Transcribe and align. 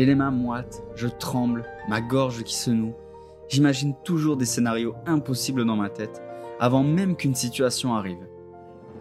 J'ai 0.00 0.06
les 0.06 0.14
mains 0.14 0.30
moites, 0.30 0.82
je 0.96 1.08
tremble, 1.08 1.62
ma 1.86 2.00
gorge 2.00 2.42
qui 2.42 2.54
se 2.54 2.70
noue. 2.70 2.94
J'imagine 3.50 3.94
toujours 4.02 4.38
des 4.38 4.46
scénarios 4.46 4.94
impossibles 5.04 5.66
dans 5.66 5.76
ma 5.76 5.90
tête, 5.90 6.22
avant 6.58 6.82
même 6.82 7.16
qu'une 7.16 7.34
situation 7.34 7.94
arrive. 7.94 8.26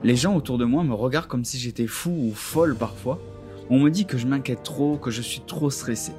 Les 0.03 0.17
gens 0.17 0.35
autour 0.35 0.57
de 0.57 0.65
moi 0.65 0.83
me 0.83 0.93
regardent 0.93 1.27
comme 1.27 1.45
si 1.45 1.57
j'étais 1.57 1.87
fou 1.87 2.09
ou 2.11 2.33
folle 2.33 2.75
parfois. 2.75 3.17
On 3.69 3.79
me 3.79 3.89
dit 3.89 4.05
que 4.05 4.17
je 4.17 4.27
m'inquiète 4.27 4.63
trop, 4.63 4.97
que 4.97 5.09
je 5.09 5.21
suis 5.21 5.39
trop 5.39 5.69
stressé. 5.69 6.11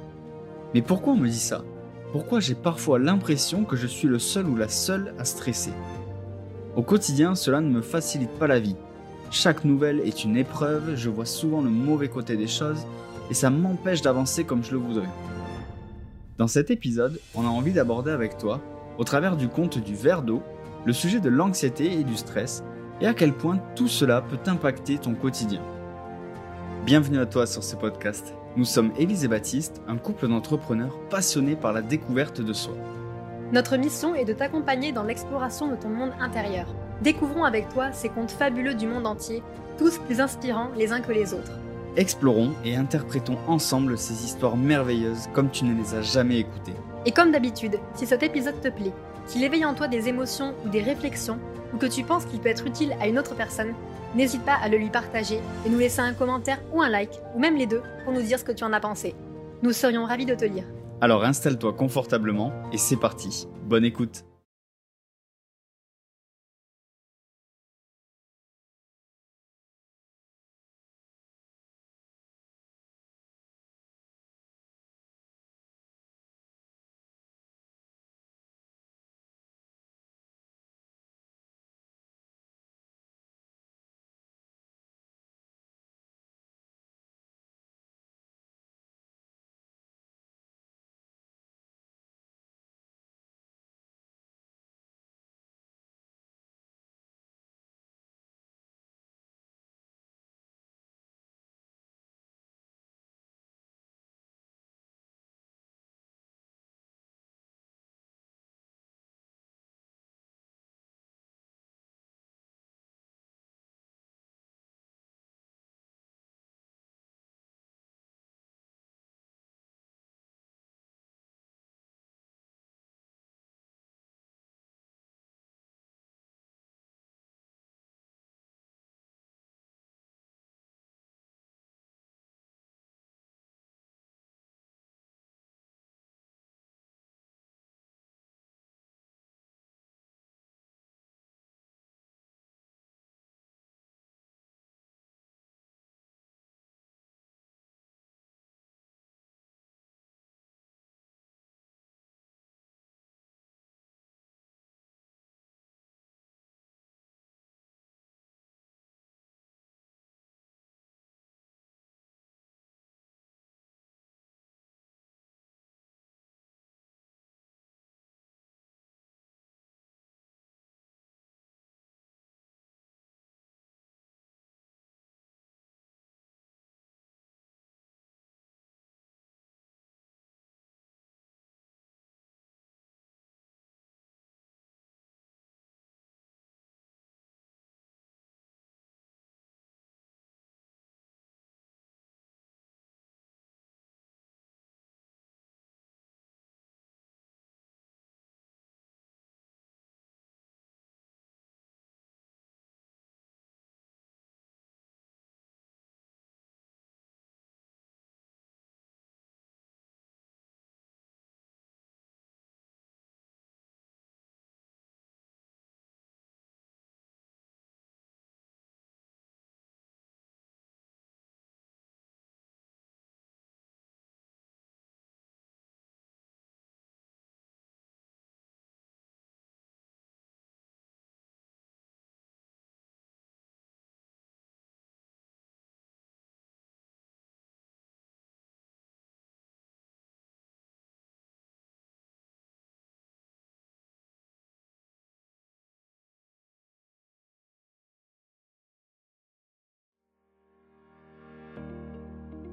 Mais 0.73 0.81
pourquoi 0.81 1.13
on 1.13 1.17
me 1.17 1.29
dit 1.29 1.37
ça? 1.37 1.63
Pourquoi 2.11 2.39
j'ai 2.39 2.55
parfois 2.55 2.97
l'impression 2.97 3.65
que 3.65 3.75
je 3.75 3.85
suis 3.85 4.07
le 4.07 4.17
seul 4.17 4.47
ou 4.47 4.55
la 4.55 4.67
seule 4.67 5.13
à 5.19 5.25
stresser? 5.25 5.73
Au 6.75 6.81
quotidien, 6.81 7.35
cela 7.35 7.61
ne 7.61 7.69
me 7.69 7.83
facilite 7.83 8.31
pas 8.39 8.47
la 8.47 8.59
vie. 8.59 8.77
Chaque 9.29 9.63
nouvelle 9.63 9.99
est 9.99 10.23
une 10.23 10.37
épreuve, 10.37 10.95
je 10.95 11.11
vois 11.11 11.27
souvent 11.27 11.61
le 11.61 11.69
mauvais 11.69 12.09
côté 12.09 12.35
des 12.35 12.47
choses 12.47 12.83
et 13.31 13.33
ça 13.33 13.49
m'empêche 13.49 14.01
d'avancer 14.01 14.43
comme 14.43 14.61
je 14.61 14.73
le 14.73 14.77
voudrais. 14.77 15.07
Dans 16.37 16.49
cet 16.49 16.69
épisode, 16.69 17.17
on 17.33 17.45
a 17.45 17.49
envie 17.49 17.71
d'aborder 17.71 18.11
avec 18.11 18.37
toi, 18.37 18.59
au 18.97 19.05
travers 19.05 19.37
du 19.37 19.47
conte 19.47 19.77
du 19.77 19.95
verre 19.95 20.21
d'eau, 20.21 20.43
le 20.83 20.91
sujet 20.91 21.21
de 21.21 21.29
l'anxiété 21.29 21.93
et 21.93 22.03
du 22.03 22.17
stress 22.17 22.61
et 22.99 23.07
à 23.07 23.13
quel 23.13 23.31
point 23.31 23.59
tout 23.73 23.87
cela 23.87 24.21
peut 24.21 24.51
impacter 24.51 24.97
ton 24.97 25.13
quotidien. 25.13 25.61
Bienvenue 26.85 27.19
à 27.19 27.25
toi 27.25 27.47
sur 27.47 27.63
ce 27.63 27.77
podcast. 27.77 28.33
Nous 28.57 28.65
sommes 28.65 28.91
Élise 28.97 29.23
et 29.23 29.29
Baptiste, 29.29 29.81
un 29.87 29.95
couple 29.95 30.27
d'entrepreneurs 30.27 30.99
passionnés 31.09 31.55
par 31.55 31.71
la 31.71 31.81
découverte 31.81 32.41
de 32.41 32.51
soi. 32.51 32.73
Notre 33.53 33.77
mission 33.77 34.13
est 34.13 34.25
de 34.25 34.33
t'accompagner 34.33 34.91
dans 34.91 35.03
l'exploration 35.03 35.69
de 35.69 35.77
ton 35.77 35.89
monde 35.89 36.11
intérieur. 36.19 36.67
Découvrons 37.01 37.45
avec 37.45 37.69
toi 37.69 37.93
ces 37.93 38.09
contes 38.09 38.31
fabuleux 38.31 38.73
du 38.73 38.87
monde 38.87 39.07
entier, 39.07 39.41
tous 39.77 39.99
plus 39.99 40.19
inspirants 40.19 40.71
les 40.75 40.91
uns 40.91 40.99
que 40.99 41.13
les 41.13 41.33
autres. 41.33 41.61
Explorons 41.97 42.53
et 42.63 42.77
interprétons 42.77 43.37
ensemble 43.47 43.97
ces 43.97 44.23
histoires 44.23 44.55
merveilleuses 44.55 45.27
comme 45.33 45.49
tu 45.49 45.65
ne 45.65 45.77
les 45.77 45.93
as 45.93 46.01
jamais 46.01 46.39
écoutées. 46.39 46.73
Et 47.05 47.11
comme 47.11 47.31
d'habitude, 47.31 47.79
si 47.95 48.05
cet 48.05 48.23
épisode 48.23 48.61
te 48.61 48.69
plaît, 48.69 48.93
qu'il 49.27 49.43
éveille 49.43 49.65
en 49.65 49.73
toi 49.73 49.89
des 49.89 50.07
émotions 50.07 50.53
ou 50.65 50.69
des 50.69 50.81
réflexions, 50.81 51.39
ou 51.73 51.77
que 51.77 51.85
tu 51.85 52.03
penses 52.03 52.25
qu'il 52.25 52.39
peut 52.39 52.49
être 52.49 52.65
utile 52.65 52.95
à 53.01 53.07
une 53.07 53.19
autre 53.19 53.35
personne, 53.35 53.73
n'hésite 54.15 54.43
pas 54.43 54.55
à 54.61 54.69
le 54.69 54.77
lui 54.77 54.89
partager 54.89 55.39
et 55.65 55.69
nous 55.69 55.79
laisser 55.79 55.99
un 55.99 56.13
commentaire 56.13 56.61
ou 56.73 56.81
un 56.81 56.89
like, 56.89 57.19
ou 57.35 57.39
même 57.39 57.57
les 57.57 57.67
deux, 57.67 57.81
pour 58.05 58.13
nous 58.13 58.21
dire 58.21 58.39
ce 58.39 58.45
que 58.45 58.51
tu 58.53 58.63
en 58.63 58.71
as 58.71 58.79
pensé. 58.79 59.13
Nous 59.61 59.73
serions 59.73 60.05
ravis 60.05 60.25
de 60.25 60.35
te 60.35 60.45
lire. 60.45 60.63
Alors 61.01 61.25
installe-toi 61.25 61.73
confortablement 61.73 62.53
et 62.71 62.77
c'est 62.77 62.95
parti. 62.95 63.47
Bonne 63.65 63.85
écoute. 63.85 64.23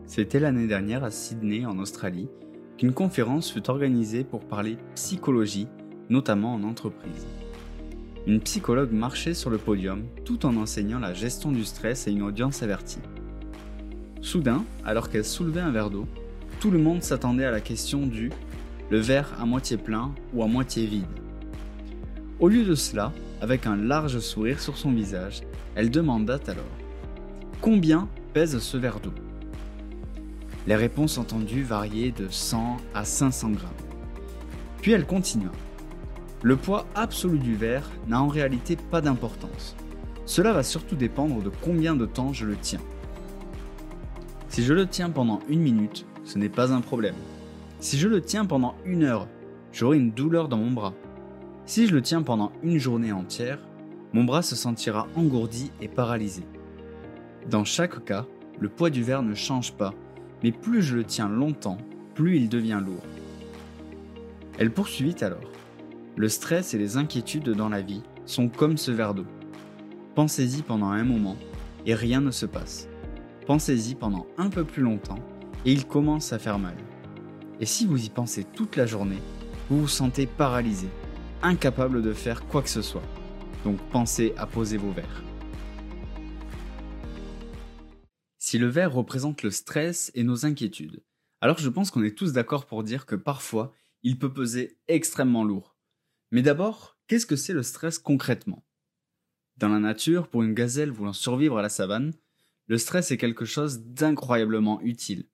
C'était 0.09 0.41
l'année 0.41 0.67
dernière 0.67 1.05
à 1.05 1.11
Sydney, 1.11 1.67
en 1.67 1.79
Australie, 1.79 2.31
qu'une 2.79 2.95
conférence 2.95 3.53
fut 3.53 3.69
organisée 3.69 4.25
pour 4.25 4.41
parler 4.41 4.79
psychologie, 4.95 5.69
notamment 6.09 6.55
en 6.55 6.63
entreprise. 6.63 7.27
Une 8.27 8.41
psychologue 8.41 8.91
marchait 8.91 9.35
sur 9.35 9.51
le 9.51 9.59
podium 9.59 10.05
tout 10.25 10.47
en 10.47 10.57
enseignant 10.57 10.99
la 10.99 11.13
gestion 11.13 11.53
du 11.53 11.63
stress 11.63 12.09
à 12.09 12.11
une 12.11 12.23
audience 12.23 12.63
avertie. 12.63 13.03
Soudain, 14.23 14.65
alors 14.83 15.11
qu'elle 15.11 15.27
soulevait 15.27 15.61
un 15.61 15.73
verre 15.73 15.91
d'eau, 15.91 16.09
tout 16.59 16.71
le 16.71 16.79
monde 16.79 17.03
s'attendait 17.03 17.45
à 17.45 17.51
la 17.51 17.61
question 17.61 18.07
du 18.07 18.31
le 18.91 18.99
verre 18.99 19.37
à 19.39 19.45
moitié 19.45 19.77
plein 19.77 20.15
ou 20.33 20.43
à 20.43 20.47
moitié 20.47 20.87
vide? 20.87 21.05
Au 22.41 22.49
lieu 22.49 22.65
de 22.65 22.75
cela, 22.75 23.13
avec 23.43 23.67
un 23.67 23.77
large 23.77 24.21
sourire 24.21 24.61
sur 24.61 24.79
son 24.79 24.91
visage, 24.91 25.43
elle 25.75 25.91
demanda 25.91 26.39
alors 26.47 26.65
Combien 27.61 28.09
pèse 28.33 28.59
ce 28.59 28.79
verre 28.79 29.01
d'eau? 29.01 29.13
Les 30.69 30.77
réponses 30.77 31.17
entendues 31.17 31.63
variaient 31.63 32.13
de 32.13 32.29
100 32.29 32.77
à 32.93 33.07
500 33.07 33.53
grammes. 33.53 33.71
Puis 34.83 34.93
elle 34.93 35.07
continua. 35.07 35.51
Le 36.43 36.57
poids 36.57 36.85
absolu 36.95 37.39
du 37.39 37.57
verre 37.57 37.89
n'a 38.07 38.21
en 38.21 38.29
réalité 38.29 38.77
pas 38.77 39.01
d'importance. 39.01 39.75
Cela 40.27 40.53
va 40.53 40.63
surtout 40.63 40.95
dépendre 40.95 41.43
de 41.43 41.51
combien 41.63 41.97
de 41.97 42.05
temps 42.05 42.35
je 42.35 42.45
le 42.45 42.55
tiens. 42.55 42.83
Si 44.51 44.63
je 44.63 44.75
le 44.75 44.87
tiens 44.87 45.09
pendant 45.09 45.41
une 45.49 45.63
minute, 45.63 46.05
ce 46.23 46.37
n'est 46.37 46.51
pas 46.51 46.71
un 46.71 46.83
problème. 46.83 47.17
Si 47.81 47.99
je 47.99 48.07
le 48.07 48.21
tiens 48.21 48.45
pendant 48.45 48.75
une 48.85 49.05
heure, 49.05 49.27
j'aurai 49.73 49.97
une 49.97 50.11
douleur 50.11 50.49
dans 50.49 50.59
mon 50.59 50.73
bras. 50.73 50.93
Si 51.65 51.87
je 51.87 51.95
le 51.95 52.03
tiens 52.03 52.21
pendant 52.21 52.53
une 52.63 52.77
journée 52.77 53.13
entière, 53.13 53.67
mon 54.13 54.25
bras 54.25 54.43
se 54.43 54.55
sentira 54.55 55.07
engourdi 55.17 55.73
et 55.81 55.89
paralysé. 55.89 56.43
Dans 57.49 57.65
chaque 57.65 58.05
cas, 58.05 58.27
le 58.61 58.69
poids 58.69 58.91
du 58.91 59.03
verre 59.03 59.23
ne 59.23 59.35
change 59.35 59.73
pas, 59.73 59.95
mais 60.43 60.53
plus 60.53 60.83
je 60.83 60.97
le 60.97 61.05
tiens 61.05 61.29
longtemps, 61.29 61.79
plus 62.15 62.37
il 62.37 62.49
devient 62.49 62.81
lourd. 62.85 63.03
Elle 64.59 64.73
poursuivit 64.73 65.17
alors. 65.23 65.51
Le 66.17 66.29
stress 66.29 66.75
et 66.75 66.79
les 66.79 66.97
inquiétudes 66.97 67.51
dans 67.51 67.69
la 67.69 67.81
vie 67.81 68.03
sont 68.27 68.49
comme 68.49 68.77
ce 68.77 68.91
verre 68.91 69.15
d'eau. 69.15 69.27
Pensez-y 70.15 70.63
pendant 70.63 70.89
un 70.89 71.05
moment 71.05 71.37
et 71.87 71.95
rien 71.95 72.21
ne 72.21 72.33
se 72.33 72.45
passe. 72.45 72.89
Pensez-y 73.47 73.95
pendant 73.95 74.27
un 74.37 74.51
peu 74.51 74.65
plus 74.65 74.83
longtemps 74.83 75.21
et 75.65 75.73
il 75.73 75.87
commence 75.87 76.33
à 76.33 76.39
faire 76.39 76.59
mal. 76.59 76.75
Et 77.61 77.67
si 77.67 77.87
vous 77.87 78.05
y 78.05 78.09
pensez 78.09 78.45
toute 78.45 78.77
la 78.77 78.87
journée, 78.87 79.23
vous 79.71 79.83
vous 79.83 79.89
sentez 79.89 80.27
paralysé, 80.27 80.89
incapable 81.43 82.03
de 82.03 82.13
faire 82.13 82.47
quoi 82.47 82.63
que 82.63 82.69
ce 82.69 82.83
soit. 82.83 83.03
Donc 83.65 83.79
pensez 83.93 84.35
à 84.37 84.47
poser 84.47 84.77
vos 84.77 84.91
verres. 84.91 85.23
Si 88.49 88.57
le 88.57 88.69
verre 88.69 88.95
représente 88.95 89.43
le 89.43 89.51
stress 89.51 90.11
et 90.15 90.23
nos 90.23 90.47
inquiétudes, 90.47 91.03
alors 91.43 91.59
je 91.59 91.69
pense 91.69 91.91
qu'on 91.91 92.03
est 92.03 92.17
tous 92.17 92.33
d'accord 92.33 92.65
pour 92.65 92.83
dire 92.83 93.05
que 93.05 93.15
parfois, 93.15 93.75
il 94.03 94.19
peut 94.19 94.33
peser 94.33 94.79
extrêmement 94.89 95.45
lourd. 95.45 95.77
Mais 96.31 96.41
d'abord, 96.41 96.97
qu'est-ce 97.09 97.27
que 97.27 97.37
c'est 97.37 97.53
le 97.53 97.63
stress 97.63 97.99
concrètement? 97.99 98.65
Dans 99.59 99.69
la 99.69 99.81
nature, 99.81 100.29
pour 100.29 100.45
une 100.45 100.55
gazelle 100.55 100.91
voulant 100.91 101.13
survivre 101.13 101.59
à 101.59 101.63
la 101.63 101.69
savane, 101.69 102.15
le 102.69 102.79
stress 102.79 103.11
est 103.11 103.19
quelque 103.19 103.45
chose 103.45 103.81
d'incroyablement 103.81 104.81
utile. 104.81 105.29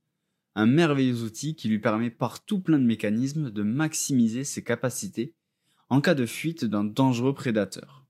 Un 0.56 0.66
merveilleux 0.66 1.22
outil 1.22 1.54
qui 1.54 1.68
lui 1.68 1.78
permet 1.78 2.10
par 2.10 2.44
tout 2.44 2.60
plein 2.60 2.80
de 2.80 2.84
mécanismes 2.84 3.52
de 3.52 3.62
maximiser 3.62 4.42
ses 4.42 4.64
capacités 4.64 5.36
en 5.88 6.00
cas 6.00 6.14
de 6.14 6.26
fuite 6.26 6.64
d'un 6.64 6.82
dangereux 6.82 7.32
prédateur. 7.32 8.08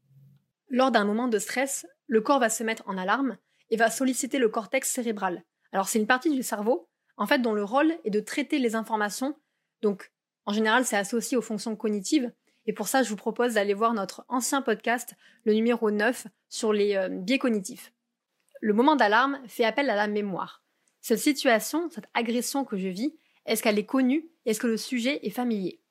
Lors 0.71 0.93
d'un 0.93 1.05
moment 1.05 1.29
de 1.29 1.39
stress, 1.39 1.85
le 2.07 2.23
corps 2.23 2.41
va 2.41 2.49
se 2.49 2.65
mettre 2.65 2.85
en 2.87 2.97
alarme 2.97 3.37
et 3.71 3.77
va 3.77 3.91
solliciter 3.91 4.39
le 4.39 4.49
cortex 4.49 4.91
cérébral. 4.91 5.43
Alors 5.73 5.89
c'est 5.89 5.99
une 5.99 6.07
partie 6.07 6.31
du 6.31 6.43
cerveau, 6.43 6.89
en 7.17 7.27
fait, 7.27 7.41
dont 7.41 7.53
le 7.53 7.65
rôle 7.65 7.95
est 8.05 8.11
de 8.11 8.21
traiter 8.21 8.59
les 8.59 8.75
informations. 8.75 9.37
Donc, 9.83 10.13
en 10.47 10.53
général, 10.53 10.85
c'est 10.85 10.97
associé 10.97 11.37
aux 11.37 11.43
fonctions 11.43 11.77
cognitives, 11.77 12.33
et 12.67 12.73
pour 12.73 12.89
ça, 12.89 13.03
je 13.03 13.11
vous 13.11 13.17
propose 13.17 13.55
d'aller 13.55 13.75
voir 13.75 13.93
notre 13.93 14.25
ancien 14.29 14.63
podcast, 14.63 15.15
le 15.45 15.53
numéro 15.53 15.91
9, 15.91 16.27
sur 16.49 16.73
les 16.73 16.97
euh, 16.97 17.09
biais 17.09 17.39
cognitifs. 17.39 17.93
Le 18.61 18.73
moment 18.73 18.97
d'alarme 18.97 19.39
fait 19.47 19.65
appel 19.65 19.91
à 19.91 19.97
la 19.97 20.07
mémoire. 20.07 20.65
Cette 21.01 21.19
situation, 21.19 21.91
cette 21.91 22.09
agression 22.15 22.65
que 22.65 22.79
je 22.79 22.89
vis, 22.89 23.15
est-ce 23.45 23.63
qu'elle 23.63 23.79
est 23.79 23.85
connue? 23.85 24.31
Est-ce 24.47 24.61
que 24.61 24.67
le 24.67 24.79
sujet 24.79 25.21
est 25.27 25.31
familier? 25.31 25.83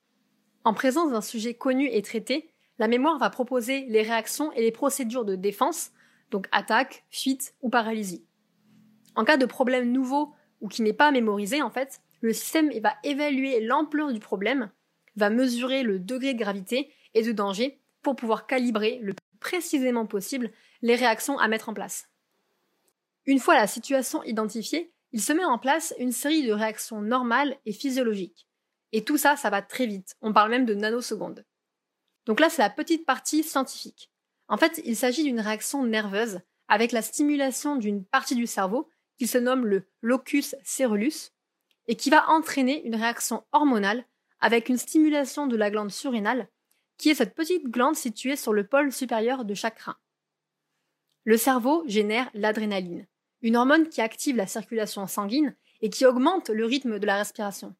En 0.63 0.73
présence 0.73 1.11
d'un 1.11 1.21
sujet 1.21 1.53
connu 1.53 1.87
et 1.91 2.01
traité, 2.01 2.49
la 2.79 2.87
mémoire 2.87 3.19
va 3.19 3.29
proposer 3.29 3.85
les 3.89 4.01
réactions 4.01 4.51
et 4.53 4.61
les 4.61 4.71
procédures 4.71 5.25
de 5.25 5.35
défense, 5.35 5.91
donc 6.33 6.47
attaque, 6.51 7.05
fuite 7.11 7.53
ou 7.61 7.69
paralysie. 7.69 8.25
En 9.15 9.23
cas 9.23 9.37
de 9.37 9.45
problème 9.45 9.91
nouveau 9.91 10.33
ou 10.61 10.67
qui 10.67 10.81
n'est 10.81 10.91
pas 10.91 11.11
mémorisé, 11.11 11.61
en 11.61 11.69
fait, 11.69 12.01
le 12.21 12.33
système 12.33 12.71
va 12.79 12.95
évaluer 13.03 13.61
l'ampleur 13.61 14.11
du 14.11 14.19
problème 14.19 14.71
va 15.15 15.29
mesurer 15.29 15.83
le 15.83 15.99
degré 15.99 16.33
de 16.33 16.39
gravité 16.39 16.91
et 17.13 17.21
de 17.21 17.31
danger 17.31 17.79
pour 18.01 18.15
pouvoir 18.15 18.47
calibrer 18.47 18.97
le 19.03 19.13
plus 19.13 19.37
précisément 19.39 20.07
possible 20.07 20.51
les 20.81 20.95
réactions 20.95 21.37
à 21.37 21.47
mettre 21.47 21.69
en 21.69 21.75
place. 21.75 22.09
Une 23.27 23.39
fois 23.39 23.53
la 23.53 23.67
situation 23.67 24.23
identifiée, 24.23 24.91
il 25.11 25.21
se 25.21 25.33
met 25.33 25.45
en 25.45 25.59
place 25.59 25.93
une 25.99 26.11
série 26.11 26.47
de 26.47 26.51
réactions 26.51 27.01
normales 27.01 27.55
et 27.67 27.73
physiologiques. 27.73 28.47
Et 28.91 29.03
tout 29.03 29.17
ça, 29.17 29.35
ça 29.35 29.51
va 29.51 29.61
très 29.61 29.85
vite. 29.85 30.15
On 30.21 30.33
parle 30.33 30.49
même 30.49 30.65
de 30.65 30.73
nanosecondes. 30.73 31.45
Donc 32.25 32.39
là, 32.39 32.49
c'est 32.49 32.63
la 32.63 32.71
petite 32.71 33.05
partie 33.05 33.43
scientifique. 33.43 34.12
En 34.53 34.57
fait, 34.57 34.83
il 34.85 34.95
s'agit 34.95 35.23
d'une 35.23 35.39
réaction 35.39 35.83
nerveuse 35.83 36.39
avec 36.67 36.91
la 36.91 37.01
stimulation 37.01 37.75
d'une 37.75 38.05
partie 38.05 38.35
du 38.35 38.45
cerveau 38.45 38.87
qui 39.17 39.25
se 39.25 39.39
nomme 39.39 39.65
le 39.65 39.87
locus 40.03 40.55
ceruleus 40.63 41.31
et 41.87 41.95
qui 41.95 42.11
va 42.11 42.29
entraîner 42.29 42.85
une 42.85 42.93
réaction 42.93 43.43
hormonale 43.51 44.05
avec 44.41 44.69
une 44.69 44.77
stimulation 44.77 45.47
de 45.47 45.55
la 45.55 45.71
glande 45.71 45.89
surrénale, 45.89 46.49
qui 46.99 47.09
est 47.09 47.15
cette 47.15 47.33
petite 47.33 47.67
glande 47.67 47.95
située 47.95 48.35
sur 48.35 48.53
le 48.53 48.67
pôle 48.67 48.91
supérieur 48.91 49.43
de 49.43 49.55
chaque 49.55 49.79
rein. 49.79 49.97
Le 51.23 51.37
cerveau 51.37 51.83
génère 51.87 52.29
l'adrénaline, 52.35 53.07
une 53.41 53.55
hormone 53.55 53.89
qui 53.89 54.01
active 54.01 54.35
la 54.35 54.45
circulation 54.45 55.07
sanguine 55.07 55.55
et 55.81 55.89
qui 55.89 56.05
augmente 56.05 56.51
le 56.51 56.65
rythme 56.65 56.99
de 56.99 57.07
la 57.07 57.17
respiration. 57.17 57.75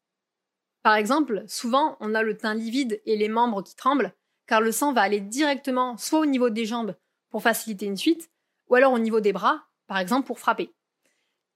Par 0.82 0.96
exemple, 0.96 1.44
souvent 1.46 1.96
on 2.00 2.16
a 2.16 2.24
le 2.24 2.36
teint 2.36 2.54
livide 2.54 3.00
et 3.06 3.14
les 3.14 3.28
membres 3.28 3.62
qui 3.62 3.76
tremblent, 3.76 4.12
car 4.46 4.60
le 4.60 4.72
sang 4.72 4.92
va 4.92 5.02
aller 5.02 5.20
directement 5.20 5.96
soit 5.96 6.20
au 6.20 6.26
niveau 6.26 6.50
des 6.50 6.66
jambes 6.66 6.94
pour 7.30 7.42
faciliter 7.42 7.86
une 7.86 7.98
fuite, 7.98 8.30
ou 8.68 8.74
alors 8.74 8.92
au 8.92 8.98
niveau 8.98 9.20
des 9.20 9.32
bras, 9.32 9.64
par 9.86 9.98
exemple 9.98 10.26
pour 10.26 10.38
frapper. 10.38 10.72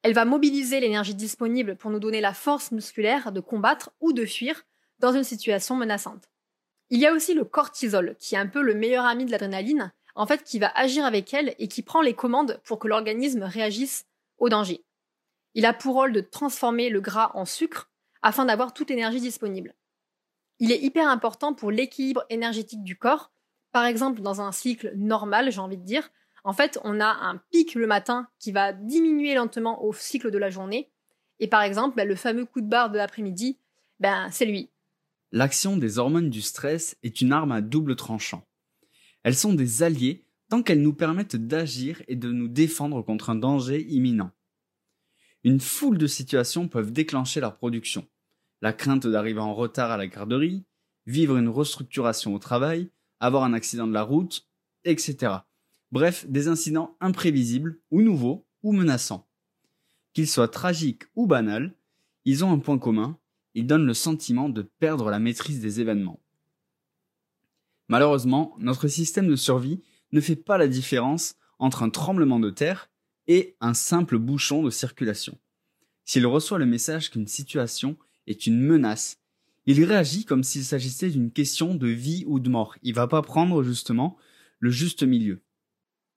Elle 0.03 0.15
va 0.15 0.25
mobiliser 0.25 0.81
l'énergie 0.81 1.15
disponible 1.15 1.77
pour 1.77 1.91
nous 1.91 1.99
donner 1.99 2.21
la 2.21 2.35
force 2.35 2.71
musculaire 2.71 3.33
de 3.33 3.41
combattre 3.41 3.91
ou 4.01 4.13
de 4.13 4.25
fuir 4.25 4.65
dans 4.99 5.13
une 5.13 5.25
situation 5.25 5.77
menaçante. 5.77 6.31
Il 6.91 7.01
y 7.01 7.07
a 7.07 7.13
aussi 7.13 7.35
le 7.35 7.45
cortisol, 7.45 8.17
qui 8.19 8.35
est 8.35 8.39
un 8.39 8.47
peu 8.47 8.63
le 8.63 8.75
meilleur 8.75 9.05
ami 9.05 9.25
de 9.25 9.31
l'adrénaline, 9.31 9.93
en 10.15 10.27
fait 10.27 10.43
qui 10.43 10.59
va 10.59 10.73
agir 10.75 11.05
avec 11.05 11.33
elle 11.35 11.55
et 11.59 11.69
qui 11.69 11.83
prend 11.83 12.01
les 12.01 12.15
commandes 12.15 12.61
pour 12.65 12.79
que 12.79 12.89
l'organisme 12.89 13.43
réagisse 13.43 14.07
au 14.39 14.49
danger. 14.49 14.85
Il 15.55 15.67
a 15.67 15.73
pour 15.73 15.95
rôle 15.95 16.13
de 16.13 16.21
transformer 16.21 16.91
le 16.91 17.01
gras 17.01 17.31
en 17.35 17.45
sucre 17.45 17.91
afin 18.23 18.45
d'avoir 18.45 18.73
toute 18.73 18.91
énergie 18.91 19.21
disponible. 19.21 19.75
Il 20.61 20.73
est 20.73 20.83
hyper 20.83 21.09
important 21.09 21.55
pour 21.55 21.71
l'équilibre 21.71 22.25
énergétique 22.31 22.83
du 22.83 22.97
corps. 22.97 23.31
Par 23.73 23.85
exemple, 23.85 24.23
dans 24.23 24.41
un 24.41 24.53
cycle 24.53 24.93
normal, 24.97 25.53
j'ai 25.53 25.61
envie 25.61 25.77
de 25.77 25.85
dire, 25.85 26.11
en 26.45 26.53
fait, 26.53 26.79
on 26.85 27.01
a 27.01 27.07
un 27.07 27.37
pic 27.53 27.75
le 27.75 27.87
matin 27.87 28.29
qui 28.39 28.53
va 28.53 28.73
diminuer 28.73 29.35
lentement 29.35 29.85
au 29.85 29.93
cycle 29.93 30.31
de 30.31 30.39
la 30.39 30.51
journée. 30.51 30.91
Et 31.41 31.47
par 31.47 31.63
exemple, 31.63 31.97
bah, 31.97 32.05
le 32.05 32.17
fameux 32.17 32.45
coup 32.45 32.61
de 32.61 32.69
barre 32.69 32.91
de 32.91 32.97
l'après-midi, 32.97 33.59
ben, 34.01 34.29
c'est 34.31 34.47
lui. 34.47 34.71
L'action 35.31 35.77
des 35.77 35.99
hormones 35.99 36.31
du 36.31 36.41
stress 36.41 36.97
est 37.03 37.21
une 37.21 37.33
arme 37.33 37.53
à 37.53 37.61
double 37.61 37.97
tranchant. 37.97 38.47
Elles 39.23 39.37
sont 39.37 39.53
des 39.53 39.83
alliés 39.83 40.25
tant 40.49 40.63
qu'elles 40.63 40.83
nous 40.83 40.95
permettent 40.95 41.37
d'agir 41.37 42.03
et 42.09 42.17
de 42.17 42.33
nous 42.33 42.49
défendre 42.49 43.03
contre 43.03 43.31
un 43.31 43.35
danger 43.35 43.83
imminent. 43.91 44.31
Une 45.45 45.61
foule 45.61 45.99
de 45.99 46.07
situations 46.07 46.67
peuvent 46.67 46.93
déclencher 46.93 47.41
leur 47.41 47.57
production. 47.57 48.07
La 48.61 48.73
crainte 48.73 49.07
d'arriver 49.07 49.41
en 49.41 49.55
retard 49.55 49.91
à 49.91 49.97
la 49.97 50.07
garderie, 50.07 50.65
vivre 51.07 51.37
une 51.37 51.49
restructuration 51.49 52.35
au 52.35 52.39
travail, 52.39 52.91
avoir 53.21 53.45
un 53.45 53.53
accident 53.53 53.87
de 53.87 53.93
la 53.93 54.03
route, 54.03 54.47
etc. 54.85 55.33
Bref, 55.93 56.27
des 56.29 56.49
incidents 56.49 56.97
imprévisibles 57.01 57.79
ou 57.91 58.03
nouveaux 58.03 58.47
ou 58.63 58.73
menaçants. 58.73 59.27
Qu'ils 60.13 60.29
soient 60.29 60.49
tragiques 60.49 61.05
ou 61.15 61.27
banals, 61.27 61.75
ils 62.25 62.45
ont 62.45 62.53
un 62.53 62.59
point 62.59 62.79
commun, 62.79 63.19
il 63.55 63.67
donne 63.67 63.87
le 63.87 63.95
sentiment 63.95 64.49
de 64.49 64.63
perdre 64.63 65.11
la 65.11 65.19
maîtrise 65.19 65.61
des 65.61 65.81
événements. 65.81 66.21
Malheureusement, 67.89 68.55
notre 68.59 68.89
système 68.89 69.29
de 69.29 69.37
survie 69.37 69.83
ne 70.13 70.21
fait 70.21 70.37
pas 70.37 70.59
la 70.59 70.69
différence 70.69 71.37
entre 71.59 71.83
un 71.83 71.91
tremblement 71.91 72.41
de 72.41 72.51
terre 72.51 72.91
et 73.27 73.57
un 73.61 73.75
simple 73.75 74.19
bouchon 74.19 74.63
de 74.63 74.71
circulation. 74.71 75.39
S'il 76.05 76.27
reçoit 76.27 76.59
le 76.59 76.67
message 76.67 77.11
qu'une 77.11 77.27
situation 77.27 77.97
est 78.31 78.47
une 78.47 78.61
menace, 78.61 79.19
il 79.71 79.85
réagit 79.85 80.25
comme 80.25 80.45
s'il 80.45 80.65
s'agissait 80.65 81.11
d'une 81.11 81.31
question 81.31 81.75
de 81.75 81.89
vie 81.89 82.25
ou 82.27 82.41
de 82.41 82.49
mort. 82.49 82.75
Il 82.83 82.95
va 82.95 83.07
pas 83.07 83.21
prendre 83.21 83.63
justement 83.63 84.17
le 84.61 84.71
juste 84.71 85.03
milieu. 85.03 85.43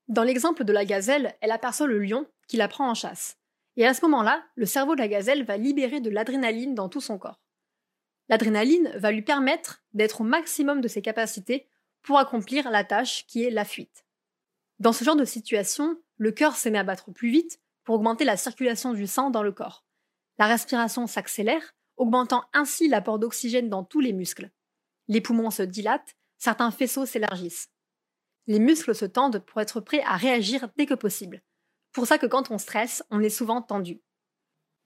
Dans 0.07 0.23
l'exemple 0.23 0.63
de 0.63 0.71
la 0.71 0.85
gazelle, 0.85 1.35
elle 1.41 1.51
aperçoit 1.51 1.87
le 1.87 1.99
lion 1.99 2.25
qui 2.47 2.55
la 2.55 2.69
prend 2.69 2.89
en 2.89 2.93
chasse. 2.93 3.37
Et 3.75 3.85
à 3.85 3.93
ce 3.93 4.01
moment-là, 4.05 4.41
le 4.55 4.65
cerveau 4.65 4.95
de 4.95 5.01
la 5.01 5.09
gazelle 5.09 5.43
va 5.43 5.57
libérer 5.57 5.99
de 5.99 6.09
l'adrénaline 6.09 6.75
dans 6.75 6.87
tout 6.87 7.01
son 7.01 7.17
corps. 7.17 7.41
L'adrénaline 8.29 8.89
va 8.95 9.11
lui 9.11 9.21
permettre 9.21 9.83
d'être 9.93 10.21
au 10.21 10.23
maximum 10.23 10.79
de 10.79 10.87
ses 10.87 11.01
capacités 11.01 11.67
pour 12.03 12.19
accomplir 12.19 12.71
la 12.71 12.85
tâche 12.85 13.25
qui 13.27 13.43
est 13.43 13.51
la 13.51 13.65
fuite. 13.65 14.05
Dans 14.79 14.93
ce 14.93 15.03
genre 15.03 15.17
de 15.17 15.25
situation, 15.25 15.97
le 16.15 16.31
cœur 16.31 16.55
se 16.55 16.69
met 16.69 16.79
à 16.79 16.85
battre 16.85 17.11
plus 17.11 17.31
vite 17.31 17.59
pour 17.83 17.95
augmenter 17.95 18.23
la 18.23 18.37
circulation 18.37 18.93
du 18.93 19.07
sang 19.07 19.29
dans 19.29 19.43
le 19.43 19.51
corps. 19.51 19.83
La 20.39 20.47
respiration 20.47 21.05
s'accélère, 21.05 21.75
augmentant 22.01 22.43
ainsi 22.53 22.87
l'apport 22.87 23.19
d'oxygène 23.19 23.69
dans 23.69 23.83
tous 23.83 23.99
les 23.99 24.13
muscles. 24.13 24.51
Les 25.07 25.21
poumons 25.21 25.51
se 25.51 25.63
dilatent, 25.63 26.15
certains 26.37 26.71
faisceaux 26.71 27.05
s'élargissent. 27.05 27.69
Les 28.47 28.59
muscles 28.59 28.95
se 28.95 29.05
tendent 29.05 29.39
pour 29.39 29.61
être 29.61 29.79
prêts 29.79 30.03
à 30.05 30.17
réagir 30.17 30.69
dès 30.75 30.85
que 30.85 30.93
possible 30.93 31.41
pour 31.91 32.07
ça 32.07 32.17
que 32.17 32.25
quand 32.25 32.51
on 32.51 32.57
stresse, 32.57 33.03
on 33.09 33.21
est 33.21 33.29
souvent 33.29 33.61
tendu. 33.61 34.01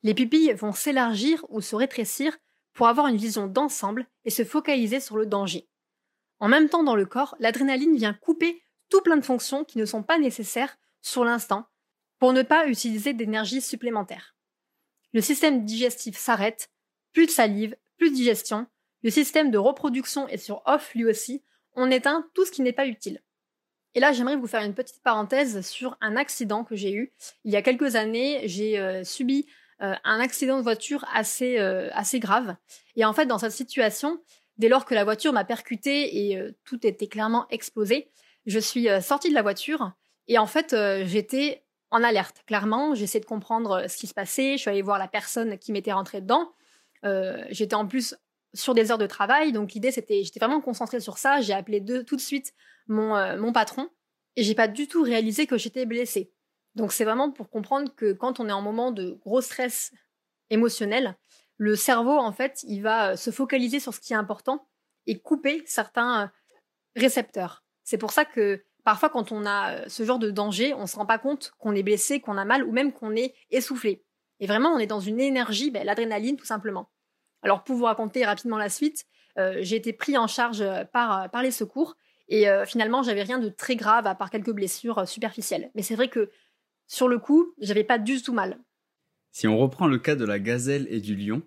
Les 0.03 0.13
pupilles 0.13 0.53
vont 0.53 0.73
s'élargir 0.73 1.45
ou 1.49 1.61
se 1.61 1.75
rétrécir 1.75 2.37
pour 2.73 2.87
avoir 2.87 3.07
une 3.07 3.17
vision 3.17 3.47
d'ensemble 3.47 4.07
et 4.25 4.29
se 4.29 4.43
focaliser 4.43 4.99
sur 4.99 5.17
le 5.17 5.25
danger. 5.25 5.69
En 6.39 6.47
même 6.47 6.69
temps 6.69 6.83
dans 6.83 6.95
le 6.95 7.05
corps, 7.05 7.35
l'adrénaline 7.39 7.95
vient 7.95 8.13
couper 8.13 8.61
tout 8.89 9.01
plein 9.01 9.17
de 9.17 9.25
fonctions 9.25 9.63
qui 9.63 9.77
ne 9.77 9.85
sont 9.85 10.03
pas 10.03 10.17
nécessaires 10.17 10.77
sur 11.01 11.23
l'instant 11.23 11.67
pour 12.19 12.33
ne 12.33 12.43
pas 12.43 12.67
utiliser 12.67 13.13
d'énergie 13.13 13.61
supplémentaire. 13.61 14.35
Le 15.13 15.21
système 15.21 15.63
digestif 15.63 16.17
s'arrête, 16.17 16.69
plus 17.15 17.25
de 17.25 17.31
salive, 17.31 17.75
plus 17.97 18.11
de 18.11 18.15
digestion, 18.15 18.67
le 19.01 19.09
système 19.09 19.49
de 19.49 19.57
reproduction 19.57 20.27
est 20.27 20.37
sur 20.37 20.61
off 20.65 20.93
lui 20.93 21.05
aussi, 21.05 21.41
on 21.73 21.89
éteint 21.89 22.27
tout 22.33 22.45
ce 22.45 22.51
qui 22.51 22.61
n'est 22.61 22.73
pas 22.73 22.85
utile. 22.85 23.21
Et 23.93 24.01
là, 24.01 24.11
j'aimerais 24.11 24.35
vous 24.35 24.47
faire 24.47 24.63
une 24.63 24.73
petite 24.73 25.01
parenthèse 25.01 25.65
sur 25.65 25.97
un 26.01 26.17
accident 26.17 26.65
que 26.65 26.75
j'ai 26.75 26.91
eu. 26.91 27.13
Il 27.45 27.53
y 27.53 27.55
a 27.55 27.61
quelques 27.61 27.95
années, 27.95 28.41
j'ai 28.43 28.77
euh, 28.77 29.05
subi 29.05 29.45
euh, 29.81 29.95
un 30.03 30.19
accident 30.19 30.57
de 30.57 30.63
voiture 30.63 31.05
assez, 31.13 31.57
euh, 31.57 31.89
assez 31.93 32.19
grave. 32.19 32.57
Et 32.97 33.05
en 33.05 33.13
fait, 33.13 33.25
dans 33.25 33.37
cette 33.37 33.53
situation, 33.53 34.19
dès 34.57 34.67
lors 34.67 34.83
que 34.83 34.93
la 34.93 35.05
voiture 35.05 35.31
m'a 35.31 35.45
percuté 35.45 36.29
et 36.29 36.53
tout 36.65 36.85
était 36.85 37.07
clairement 37.07 37.47
explosé, 37.49 38.09
je 38.45 38.59
suis 38.59 38.87
sortie 39.01 39.29
de 39.29 39.33
la 39.33 39.41
voiture 39.41 39.93
et 40.27 40.37
en 40.37 40.47
fait, 40.47 40.75
j'étais 41.05 41.63
en 41.91 42.03
alerte. 42.03 42.43
Clairement, 42.45 42.93
j'essayais 42.95 43.21
de 43.21 43.25
comprendre 43.25 43.85
ce 43.87 43.97
qui 43.97 44.07
se 44.07 44.13
passait. 44.13 44.53
Je 44.53 44.61
suis 44.61 44.69
allée 44.69 44.81
voir 44.81 44.97
la 44.97 45.07
personne 45.07 45.57
qui 45.57 45.71
m'était 45.71 45.93
rentrée 45.93 46.21
dedans. 46.21 46.51
J'étais 47.49 47.75
en 47.75 47.87
plus 47.87 48.15
sur 48.55 48.73
des 48.73 48.91
heures 48.91 48.97
de 48.97 49.05
travail, 49.05 49.51
donc 49.51 49.73
l'idée 49.73 49.91
c'était, 49.91 50.23
j'étais 50.23 50.39
vraiment 50.39 50.61
concentrée 50.61 50.99
sur 50.99 51.17
ça. 51.17 51.41
J'ai 51.41 51.53
appelé 51.53 51.83
tout 52.05 52.15
de 52.15 52.21
suite 52.21 52.53
mon, 52.87 53.15
euh, 53.15 53.37
mon 53.37 53.51
patron 53.51 53.89
et 54.35 54.43
j'ai 54.43 54.55
pas 54.55 54.67
du 54.67 54.87
tout 54.87 55.03
réalisé 55.03 55.45
que 55.47 55.57
j'étais 55.57 55.85
blessée. 55.85 56.31
Donc 56.73 56.91
c'est 56.91 57.05
vraiment 57.05 57.31
pour 57.31 57.49
comprendre 57.49 57.93
que 57.95 58.13
quand 58.13 58.39
on 58.39 58.49
est 58.49 58.53
en 58.53 58.61
moment 58.61 58.91
de 58.91 59.11
gros 59.11 59.41
stress 59.41 59.93
émotionnel, 60.49 61.15
le 61.57 61.75
cerveau 61.75 62.17
en 62.17 62.31
fait, 62.31 62.63
il 62.67 62.81
va 62.81 63.11
euh, 63.11 63.15
se 63.15 63.31
focaliser 63.31 63.79
sur 63.79 63.93
ce 63.93 63.99
qui 63.99 64.13
est 64.13 64.17
important 64.17 64.67
et 65.05 65.19
couper 65.19 65.63
certains 65.65 66.23
euh, 66.23 66.27
récepteurs. 66.95 67.63
C'est 67.83 67.97
pour 67.97 68.11
ça 68.11 68.25
que 68.25 68.63
parfois 68.83 69.09
quand 69.09 69.31
on 69.31 69.45
a 69.45 69.87
ce 69.89 70.03
genre 70.03 70.19
de 70.19 70.31
danger, 70.31 70.73
on 70.73 70.87
se 70.87 70.95
rend 70.95 71.05
pas 71.05 71.19
compte 71.19 71.51
qu'on 71.59 71.75
est 71.75 71.83
blessé, 71.83 72.19
qu'on 72.19 72.37
a 72.37 72.45
mal 72.45 72.63
ou 72.63 72.71
même 72.71 72.93
qu'on 72.93 73.15
est 73.15 73.35
essoufflé. 73.51 74.03
Et 74.41 74.47
vraiment, 74.47 74.69
on 74.69 74.79
est 74.79 74.87
dans 74.87 74.99
une 74.99 75.21
énergie, 75.21 75.71
ben, 75.71 75.85
l'adrénaline 75.85 76.35
tout 76.35 76.45
simplement. 76.45 76.89
Alors 77.45 77.63
pour 77.63 77.77
vous 77.77 77.85
raconter 77.85 78.25
rapidement 78.25 78.57
la 78.57 78.69
suite, 78.69 79.05
j'ai 79.37 79.75
été 79.75 79.93
pris 79.93 80.17
en 80.17 80.27
charge 80.27 80.63
par, 80.91 81.29
par 81.29 81.43
les 81.43 81.51
secours 81.51 81.95
et 82.27 82.49
euh, 82.49 82.65
finalement, 82.65 83.03
j'avais 83.03 83.23
rien 83.23 83.39
de 83.39 83.49
très 83.49 83.75
grave 83.75 84.07
à 84.07 84.15
part 84.15 84.29
quelques 84.29 84.51
blessures 84.51 84.99
euh, 84.99 85.05
superficielles. 85.05 85.69
Mais 85.75 85.83
c'est 85.83 85.95
vrai 85.95 86.09
que 86.09 86.31
sur 86.87 87.07
le 87.07 87.19
coup, 87.19 87.53
j'avais 87.59 87.83
pas 87.83 87.99
du 87.99 88.21
tout 88.21 88.33
mal. 88.33 88.59
Si 89.31 89.47
on 89.47 89.57
reprend 89.57 89.87
le 89.87 89.99
cas 89.99 90.15
de 90.15 90.25
la 90.25 90.39
gazelle 90.39 90.87
et 90.89 91.01
du 91.01 91.15
lion, 91.15 91.43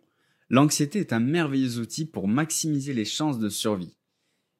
l'anxiété 0.50 1.00
est 1.00 1.12
un 1.12 1.20
merveilleux 1.20 1.78
outil 1.78 2.06
pour 2.06 2.28
maximiser 2.28 2.92
les 2.92 3.04
chances 3.04 3.38
de 3.38 3.48
survie. 3.48 3.96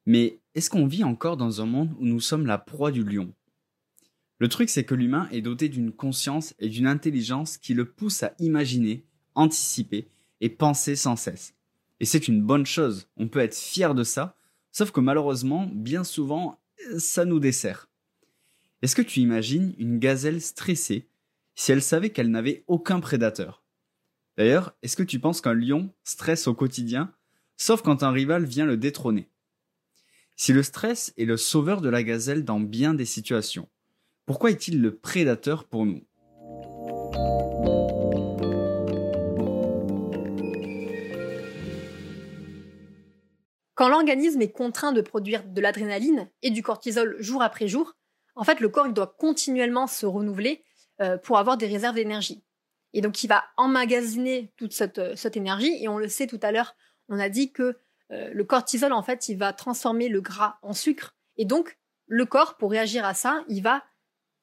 Mais 0.05 0.39
est-ce 0.55 0.69
qu'on 0.69 0.87
vit 0.87 1.03
encore 1.03 1.37
dans 1.37 1.61
un 1.61 1.65
monde 1.65 1.93
où 1.99 2.05
nous 2.05 2.19
sommes 2.19 2.47
la 2.47 2.57
proie 2.57 2.91
du 2.91 3.03
lion? 3.03 3.31
Le 4.39 4.47
truc, 4.47 4.69
c'est 4.69 4.85
que 4.85 4.95
l'humain 4.95 5.27
est 5.31 5.41
doté 5.41 5.69
d'une 5.69 5.91
conscience 5.91 6.55
et 6.59 6.69
d'une 6.69 6.87
intelligence 6.87 7.57
qui 7.57 7.73
le 7.73 7.85
pousse 7.85 8.23
à 8.23 8.33
imaginer, 8.39 9.05
anticiper 9.35 10.07
et 10.41 10.49
penser 10.49 10.95
sans 10.95 11.15
cesse. 11.15 11.53
Et 11.99 12.05
c'est 12.05 12.27
une 12.27 12.41
bonne 12.41 12.65
chose, 12.65 13.07
on 13.17 13.27
peut 13.27 13.39
être 13.39 13.55
fier 13.55 13.93
de 13.93 14.03
ça, 14.03 14.37
Sauf 14.71 14.91
que 14.91 14.99
malheureusement, 14.99 15.69
bien 15.73 16.03
souvent, 16.03 16.59
ça 16.97 17.25
nous 17.25 17.39
dessert. 17.39 17.89
Est-ce 18.81 18.95
que 18.95 19.01
tu 19.01 19.19
imagines 19.19 19.73
une 19.77 19.99
gazelle 19.99 20.41
stressée 20.41 21.07
si 21.55 21.71
elle 21.71 21.81
savait 21.81 22.11
qu'elle 22.11 22.31
n'avait 22.31 22.63
aucun 22.67 22.99
prédateur? 22.99 23.63
D'ailleurs, 24.37 24.73
est-ce 24.81 24.95
que 24.95 25.03
tu 25.03 25.19
penses 25.19 25.41
qu'un 25.41 25.53
lion 25.53 25.93
stresse 26.03 26.47
au 26.47 26.53
quotidien, 26.53 27.13
sauf 27.57 27.81
quand 27.81 28.03
un 28.03 28.11
rival 28.11 28.45
vient 28.45 28.65
le 28.65 28.77
détrôner? 28.77 29.27
Si 30.37 30.53
le 30.53 30.63
stress 30.63 31.13
est 31.17 31.25
le 31.25 31.35
sauveur 31.35 31.81
de 31.81 31.89
la 31.89 32.03
gazelle 32.03 32.45
dans 32.45 32.61
bien 32.61 32.93
des 32.93 33.05
situations, 33.05 33.67
pourquoi 34.25 34.51
est-il 34.51 34.81
le 34.81 34.95
prédateur 34.95 35.65
pour 35.65 35.85
nous? 35.85 36.05
Quand 43.79 43.87
l'organisme 43.87 44.41
est 44.41 44.51
contraint 44.51 44.91
de 44.91 44.99
produire 44.99 45.45
de 45.45 45.61
l'adrénaline 45.61 46.29
et 46.41 46.49
du 46.49 46.61
cortisol 46.61 47.15
jour 47.21 47.41
après 47.41 47.69
jour, 47.69 47.95
en 48.35 48.43
fait, 48.43 48.59
le 48.59 48.67
corps 48.67 48.87
il 48.87 48.93
doit 48.93 49.15
continuellement 49.17 49.87
se 49.87 50.05
renouveler 50.05 50.65
euh, 50.99 51.17
pour 51.17 51.37
avoir 51.37 51.55
des 51.55 51.65
réserves 51.65 51.95
d'énergie. 51.95 52.43
Et 52.91 52.99
donc, 52.99 53.23
il 53.23 53.27
va 53.27 53.45
emmagasiner 53.55 54.51
toute 54.57 54.73
cette, 54.73 55.15
cette, 55.15 55.37
énergie. 55.37 55.81
Et 55.81 55.87
on 55.87 55.97
le 55.97 56.09
sait 56.09 56.27
tout 56.27 56.41
à 56.41 56.51
l'heure, 56.51 56.75
on 57.07 57.19
a 57.19 57.29
dit 57.29 57.53
que 57.53 57.77
euh, 58.11 58.29
le 58.33 58.43
cortisol, 58.43 58.91
en 58.91 59.01
fait, 59.01 59.29
il 59.29 59.37
va 59.37 59.53
transformer 59.53 60.09
le 60.09 60.19
gras 60.19 60.57
en 60.61 60.73
sucre. 60.73 61.15
Et 61.37 61.45
donc, 61.45 61.77
le 62.05 62.25
corps, 62.25 62.57
pour 62.57 62.71
réagir 62.71 63.05
à 63.05 63.13
ça, 63.13 63.45
il 63.47 63.63
va 63.63 63.85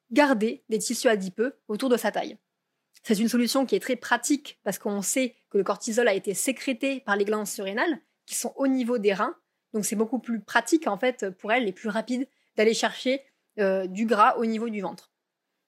garder 0.09 0.63
des 0.69 0.79
tissus 0.79 1.09
adipeux 1.09 1.59
autour 1.67 1.89
de 1.89 1.97
sa 1.97 2.11
taille. 2.11 2.39
C'est 3.03 3.19
une 3.19 3.29
solution 3.29 3.67
qui 3.67 3.75
est 3.75 3.81
très 3.81 3.97
pratique 3.97 4.59
parce 4.63 4.79
qu'on 4.79 5.03
sait 5.03 5.35
que 5.51 5.59
le 5.59 5.63
cortisol 5.63 6.07
a 6.07 6.15
été 6.15 6.33
sécrété 6.33 7.01
par 7.01 7.15
les 7.15 7.23
glandes 7.23 7.45
surrénales 7.45 8.01
qui 8.27 8.35
sont 8.35 8.53
au 8.55 8.67
niveau 8.67 8.99
des 8.99 9.13
reins. 9.13 9.35
Donc 9.73 9.85
c'est 9.85 9.95
beaucoup 9.95 10.19
plus 10.19 10.41
pratique 10.41 10.85
en 10.85 10.97
fait 10.97 11.31
pour 11.31 11.51
elle 11.51 11.67
et 11.67 11.73
plus 11.73 11.89
rapide 11.89 12.27
d'aller 12.55 12.75
chercher 12.75 13.23
euh, 13.57 13.87
du 13.87 14.05
gras 14.05 14.35
au 14.37 14.45
niveau 14.45 14.69
du 14.69 14.81
ventre. 14.81 15.11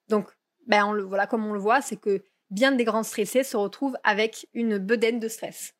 Donc 0.08 0.28
ben 0.66 0.94
voilà 1.02 1.26
comme 1.26 1.44
on 1.44 1.52
le 1.52 1.58
voit, 1.58 1.80
c'est 1.80 1.96
que 1.96 2.22
bien 2.50 2.72
des 2.72 2.84
grands 2.84 3.02
stressés 3.02 3.42
se 3.42 3.56
retrouvent 3.56 3.96
avec 4.04 4.48
une 4.54 4.78
bedaine 4.78 5.18
de 5.18 5.28
stress. 5.28 5.74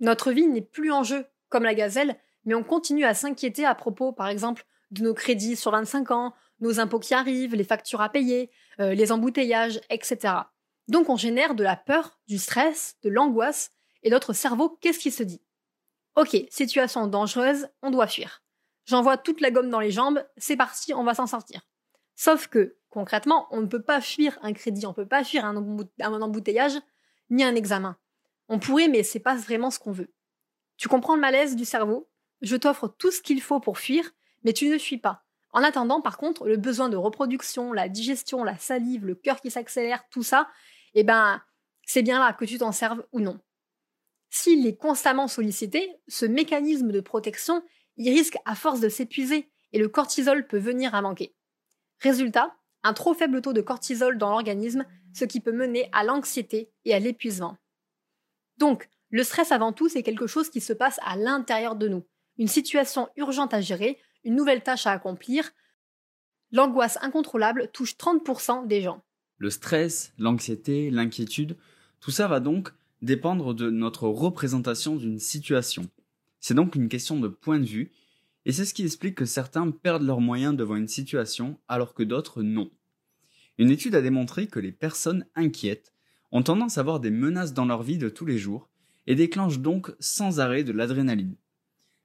Notre 0.00 0.32
vie 0.32 0.46
n'est 0.46 0.60
plus 0.60 0.92
en 0.92 1.02
jeu 1.02 1.26
comme 1.48 1.64
la 1.64 1.74
gazelle, 1.74 2.16
mais 2.44 2.54
on 2.54 2.62
continue 2.62 3.04
à 3.04 3.14
s'inquiéter 3.14 3.64
à 3.64 3.74
propos, 3.74 4.12
par 4.12 4.28
exemple, 4.28 4.64
de 4.90 5.02
nos 5.02 5.14
crédits 5.14 5.56
sur 5.56 5.70
25 5.72 6.10
ans, 6.10 6.34
nos 6.60 6.80
impôts 6.80 6.98
qui 6.98 7.14
arrivent, 7.14 7.54
les 7.54 7.64
factures 7.64 8.00
à 8.00 8.08
payer, 8.08 8.50
euh, 8.80 8.94
les 8.94 9.12
embouteillages, 9.12 9.80
etc. 9.90 10.34
Donc 10.88 11.08
on 11.08 11.16
génère 11.16 11.54
de 11.54 11.62
la 11.62 11.76
peur, 11.76 12.18
du 12.26 12.38
stress, 12.38 12.96
de 13.02 13.10
l'angoisse, 13.10 13.70
et 14.02 14.10
notre 14.10 14.32
cerveau, 14.32 14.78
qu'est-ce 14.80 14.98
qu'il 14.98 15.12
se 15.12 15.22
dit? 15.22 15.42
Ok, 16.20 16.36
situation 16.50 17.06
dangereuse, 17.06 17.68
on 17.80 17.90
doit 17.90 18.06
fuir. 18.06 18.42
J'envoie 18.84 19.16
toute 19.16 19.40
la 19.40 19.50
gomme 19.50 19.70
dans 19.70 19.80
les 19.80 19.90
jambes, 19.90 20.22
c'est 20.36 20.54
parti, 20.54 20.92
on 20.92 21.02
va 21.02 21.14
s'en 21.14 21.26
sortir. 21.26 21.62
Sauf 22.14 22.46
que, 22.46 22.76
concrètement, 22.90 23.48
on 23.52 23.62
ne 23.62 23.66
peut 23.66 23.80
pas 23.80 24.02
fuir 24.02 24.38
un 24.42 24.52
crédit, 24.52 24.84
on 24.84 24.90
ne 24.90 24.94
peut 24.94 25.08
pas 25.08 25.24
fuir 25.24 25.46
un, 25.46 25.56
embouteillage, 25.56 26.74
ni 27.30 27.42
un 27.42 27.54
examen. 27.54 27.96
On 28.50 28.58
pourrait, 28.58 28.88
mais 28.88 29.02
c'est 29.02 29.18
pas 29.18 29.34
vraiment 29.34 29.70
ce 29.70 29.78
qu'on 29.78 29.92
veut. 29.92 30.12
Tu 30.76 30.88
comprends 30.88 31.14
le 31.14 31.22
malaise 31.22 31.56
du 31.56 31.64
cerveau? 31.64 32.10
Je 32.42 32.56
t'offre 32.56 32.86
tout 32.86 33.10
ce 33.10 33.22
qu'il 33.22 33.40
faut 33.40 33.58
pour 33.58 33.78
fuir, 33.78 34.10
mais 34.44 34.52
tu 34.52 34.68
ne 34.68 34.76
fuis 34.76 34.98
pas. 34.98 35.24
En 35.52 35.62
attendant, 35.62 36.02
par 36.02 36.18
contre, 36.18 36.46
le 36.46 36.58
besoin 36.58 36.90
de 36.90 36.98
reproduction, 36.98 37.72
la 37.72 37.88
digestion, 37.88 38.44
la 38.44 38.58
salive, 38.58 39.06
le 39.06 39.14
cœur 39.14 39.40
qui 39.40 39.50
s'accélère, 39.50 40.06
tout 40.10 40.22
ça, 40.22 40.50
eh 40.92 41.02
ben, 41.02 41.40
c'est 41.86 42.02
bien 42.02 42.18
là 42.18 42.34
que 42.34 42.44
tu 42.44 42.58
t'en 42.58 42.72
serves 42.72 43.06
ou 43.12 43.20
non. 43.20 43.40
S'il 44.30 44.66
est 44.66 44.76
constamment 44.76 45.26
sollicité, 45.26 45.90
ce 46.06 46.24
mécanisme 46.24 46.92
de 46.92 47.00
protection, 47.00 47.62
il 47.96 48.10
risque 48.10 48.36
à 48.44 48.54
force 48.54 48.80
de 48.80 48.88
s'épuiser 48.88 49.50
et 49.72 49.78
le 49.78 49.88
cortisol 49.88 50.46
peut 50.46 50.58
venir 50.58 50.94
à 50.94 51.02
manquer. 51.02 51.34
Résultat, 51.98 52.56
un 52.82 52.92
trop 52.92 53.12
faible 53.12 53.42
taux 53.42 53.52
de 53.52 53.60
cortisol 53.60 54.16
dans 54.16 54.30
l'organisme, 54.30 54.86
ce 55.12 55.24
qui 55.24 55.40
peut 55.40 55.52
mener 55.52 55.88
à 55.92 56.04
l'anxiété 56.04 56.70
et 56.84 56.94
à 56.94 56.98
l'épuisement. 56.98 57.58
Donc, 58.56 58.88
le 59.10 59.24
stress 59.24 59.50
avant 59.50 59.72
tout, 59.72 59.88
c'est 59.88 60.04
quelque 60.04 60.28
chose 60.28 60.48
qui 60.48 60.60
se 60.60 60.72
passe 60.72 61.00
à 61.04 61.16
l'intérieur 61.16 61.74
de 61.74 61.88
nous. 61.88 62.06
Une 62.38 62.48
situation 62.48 63.08
urgente 63.16 63.52
à 63.52 63.60
gérer, 63.60 63.98
une 64.22 64.36
nouvelle 64.36 64.62
tâche 64.62 64.86
à 64.86 64.92
accomplir. 64.92 65.50
L'angoisse 66.52 66.98
incontrôlable 67.02 67.70
touche 67.72 67.96
30% 67.96 68.66
des 68.66 68.80
gens. 68.82 69.02
Le 69.38 69.50
stress, 69.50 70.12
l'anxiété, 70.18 70.90
l'inquiétude, 70.90 71.56
tout 72.00 72.10
ça 72.10 72.28
va 72.28 72.40
donc 72.40 72.72
dépendre 73.02 73.54
de 73.54 73.70
notre 73.70 74.08
représentation 74.08 74.96
d'une 74.96 75.18
situation. 75.18 75.88
C'est 76.40 76.54
donc 76.54 76.74
une 76.74 76.88
question 76.88 77.18
de 77.20 77.28
point 77.28 77.58
de 77.58 77.66
vue, 77.66 77.92
et 78.46 78.52
c'est 78.52 78.64
ce 78.64 78.74
qui 78.74 78.84
explique 78.84 79.14
que 79.14 79.26
certains 79.26 79.70
perdent 79.70 80.02
leurs 80.02 80.20
moyens 80.20 80.56
devant 80.56 80.76
une 80.76 80.88
situation 80.88 81.58
alors 81.68 81.94
que 81.94 82.02
d'autres 82.02 82.42
non. 82.42 82.70
Une 83.58 83.70
étude 83.70 83.94
a 83.94 84.00
démontré 84.00 84.46
que 84.46 84.58
les 84.58 84.72
personnes 84.72 85.26
inquiètes 85.34 85.92
ont 86.32 86.42
tendance 86.42 86.78
à 86.78 86.80
avoir 86.80 87.00
des 87.00 87.10
menaces 87.10 87.52
dans 87.52 87.66
leur 87.66 87.82
vie 87.82 87.98
de 87.98 88.08
tous 88.08 88.24
les 88.24 88.38
jours 88.38 88.70
et 89.06 89.14
déclenchent 89.14 89.58
donc 89.58 89.92
sans 90.00 90.40
arrêt 90.40 90.64
de 90.64 90.72
l'adrénaline. 90.72 91.36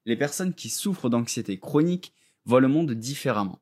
Les 0.04 0.16
personnes 0.16 0.54
qui 0.54 0.68
souffrent 0.68 1.08
d'anxiété 1.08 1.58
chronique 1.58 2.12
voient 2.44 2.60
le 2.60 2.68
monde 2.68 2.92
différemment. 2.92 3.60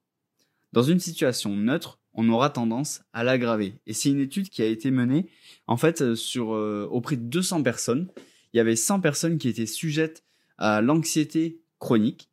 Dans 0.72 0.82
une 0.82 1.00
situation 1.00 1.54
neutre, 1.54 2.00
on 2.14 2.28
aura 2.28 2.50
tendance 2.50 3.02
à 3.12 3.24
l'aggraver. 3.24 3.74
Et 3.86 3.92
c'est 3.92 4.10
une 4.10 4.20
étude 4.20 4.48
qui 4.48 4.62
a 4.62 4.66
été 4.66 4.90
menée 4.90 5.28
en 5.66 5.76
fait 5.76 6.02
euh, 6.02 6.14
sur 6.14 6.54
euh, 6.54 6.88
auprès 6.90 7.16
de 7.16 7.22
200 7.22 7.62
personnes. 7.62 8.08
Il 8.52 8.56
y 8.56 8.60
avait 8.60 8.76
100 8.76 9.00
personnes 9.00 9.38
qui 9.38 9.48
étaient 9.48 9.66
sujettes 9.66 10.24
à 10.56 10.80
l'anxiété 10.80 11.60
chronique 11.78 12.30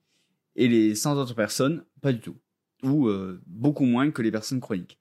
et 0.56 0.68
les 0.68 0.96
100 0.96 1.18
autres 1.18 1.36
personnes 1.36 1.84
pas 2.02 2.14
du 2.14 2.20
tout 2.20 2.38
ou 2.84 3.08
euh, 3.08 3.42
beaucoup 3.46 3.86
moins 3.86 4.12
que 4.12 4.22
les 4.22 4.32
personnes 4.32 4.60
chroniques. 4.60 5.00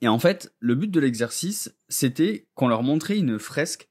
Et 0.00 0.08
en 0.08 0.18
fait, 0.18 0.54
le 0.60 0.74
but 0.74 0.90
de 0.90 1.00
l'exercice, 1.00 1.74
c'était 1.88 2.46
qu'on 2.54 2.68
leur 2.68 2.82
montrait 2.82 3.18
une 3.18 3.38
fresque 3.38 3.88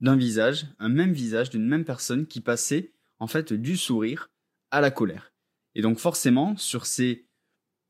d'un 0.00 0.16
visage, 0.16 0.66
un 0.78 0.88
même 0.88 1.12
visage 1.12 1.50
d'une 1.50 1.66
même 1.66 1.84
personne 1.84 2.26
qui 2.26 2.40
passait 2.40 2.92
en 3.18 3.26
fait 3.26 3.52
du 3.52 3.76
sourire 3.76 4.30
à 4.70 4.80
la 4.80 4.90
colère. 4.90 5.32
Et 5.74 5.82
donc 5.82 5.98
forcément, 5.98 6.56
sur 6.56 6.86
ces 6.86 7.26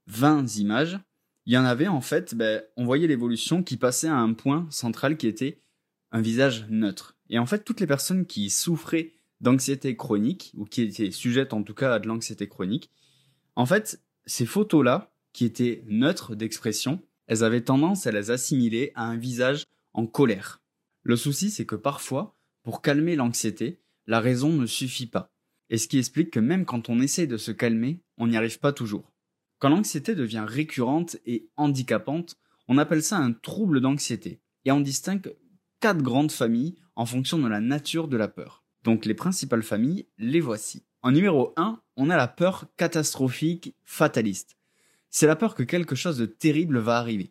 20 0.07 0.57
images, 0.57 0.99
il 1.47 1.53
y 1.53 1.59
en 1.59 1.65
avait 1.65 1.89
en 1.89 2.01
fait, 2.01 2.35
ben, 2.35 2.63
on 2.77 2.85
voyait 2.85 3.07
l'évolution 3.07 3.63
qui 3.63 3.77
passait 3.77 4.09
à 4.09 4.17
un 4.17 4.33
point 4.35 4.67
central 4.71 5.17
qui 5.17 5.27
était 5.27 5.61
un 6.13 6.21
visage 6.21 6.67
neutre. 6.69 7.17
Et 7.29 7.39
en 7.39 7.47
fait, 7.47 7.65
toutes 7.65 7.81
les 7.81 7.87
personnes 7.87 8.27
qui 8.27 8.51
souffraient 8.51 9.13
d'anxiété 9.41 9.97
chronique, 9.97 10.53
ou 10.57 10.65
qui 10.65 10.83
étaient 10.83 11.11
sujettes 11.11 11.53
en 11.53 11.63
tout 11.63 11.75
cas 11.75 11.95
à 11.95 11.99
de 11.99 12.09
l'anxiété 12.09 12.49
chronique, 12.49 12.91
en 13.57 13.67
fait, 13.67 14.03
ces 14.27 14.47
photos-là, 14.47 15.13
qui 15.33 15.45
étaient 15.45 15.85
neutres 15.87 16.35
d'expression, 16.35 17.01
elles 17.27 17.45
avaient 17.45 17.63
tendance 17.63 18.07
à 18.07 18.13
les 18.13 18.31
assimiler 18.31 18.93
à 18.95 19.05
un 19.05 19.17
visage 19.17 19.65
en 19.93 20.07
colère. 20.07 20.61
Le 21.03 21.17
souci, 21.17 21.51
c'est 21.51 21.67
que 21.67 21.77
parfois, 21.77 22.37
pour 22.63 22.83
calmer 22.83 23.17
l'anxiété, 23.17 23.81
la 24.07 24.21
raison 24.21 24.53
ne 24.53 24.67
suffit 24.67 25.07
pas. 25.07 25.31
Et 25.71 25.79
ce 25.79 25.87
qui 25.87 25.99
explique 25.99 26.33
que 26.33 26.41
même 26.41 26.65
quand 26.65 26.89
on 26.89 27.01
essaie 27.01 27.29
de 27.29 27.37
se 27.37 27.53
calmer, 27.53 28.03
on 28.19 28.27
n'y 28.27 28.37
arrive 28.37 28.59
pas 28.59 28.73
toujours. 28.73 29.10
Quand 29.61 29.69
l'anxiété 29.69 30.15
devient 30.15 30.45
récurrente 30.49 31.19
et 31.27 31.51
handicapante, 31.59 32.39
on 32.67 32.79
appelle 32.79 33.03
ça 33.03 33.19
un 33.19 33.33
trouble 33.33 33.83
d'anxiété. 33.83 34.41
Et 34.65 34.73
on 34.73 34.81
distingue 34.81 35.35
quatre 35.81 36.03
grandes 36.03 36.33
familles 36.33 36.77
en 36.97 37.05
fonction 37.05 37.39
de 37.39 37.47
la 37.47 37.61
nature 37.61 38.09
de 38.09 38.17
la 38.17 38.27
peur. 38.27 38.65
Donc 38.85 39.05
les 39.05 39.13
principales 39.13 39.63
familles, 39.63 40.07
les 40.17 40.41
voici. 40.41 40.83
En 41.03 41.13
numéro 41.13 41.53
1, 41.57 41.79
on 41.97 42.09
a 42.09 42.17
la 42.17 42.27
peur 42.27 42.69
catastrophique 42.79 43.75
fataliste. 43.85 44.57
C'est 45.11 45.27
la 45.27 45.37
peur 45.37 45.55
que 45.55 45.63
quelque 45.63 45.95
chose 45.95 46.17
de 46.17 46.27
terrible 46.27 46.79
va 46.79 46.97
arriver. 46.97 47.31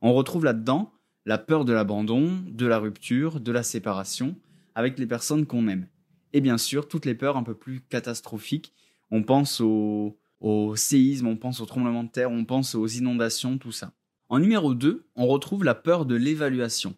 On 0.00 0.14
retrouve 0.14 0.46
là-dedans 0.46 0.92
la 1.26 1.36
peur 1.36 1.66
de 1.66 1.74
l'abandon, 1.74 2.42
de 2.46 2.66
la 2.66 2.78
rupture, 2.78 3.38
de 3.38 3.52
la 3.52 3.62
séparation 3.62 4.34
avec 4.74 4.98
les 4.98 5.06
personnes 5.06 5.44
qu'on 5.44 5.68
aime. 5.68 5.88
Et 6.32 6.40
bien 6.40 6.56
sûr, 6.56 6.88
toutes 6.88 7.04
les 7.04 7.14
peurs 7.14 7.36
un 7.36 7.42
peu 7.42 7.54
plus 7.54 7.82
catastrophiques. 7.82 8.72
On 9.10 9.22
pense 9.22 9.60
au, 9.60 10.18
au 10.40 10.76
séisme, 10.76 11.26
on 11.26 11.36
pense 11.36 11.60
au 11.60 11.66
tremblement 11.66 12.04
de 12.04 12.10
terre, 12.10 12.30
on 12.30 12.44
pense 12.44 12.74
aux 12.74 12.86
inondations, 12.86 13.58
tout 13.58 13.72
ça. 13.72 13.92
En 14.28 14.38
numéro 14.38 14.74
2, 14.74 15.06
on 15.14 15.26
retrouve 15.26 15.64
la 15.64 15.74
peur 15.74 16.04
de 16.04 16.14
l'évaluation, 16.14 16.94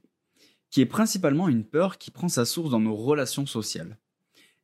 qui 0.70 0.80
est 0.80 0.86
principalement 0.86 1.48
une 1.48 1.64
peur 1.64 1.98
qui 1.98 2.10
prend 2.10 2.28
sa 2.28 2.44
source 2.44 2.70
dans 2.70 2.80
nos 2.80 2.96
relations 2.96 3.46
sociales. 3.46 3.98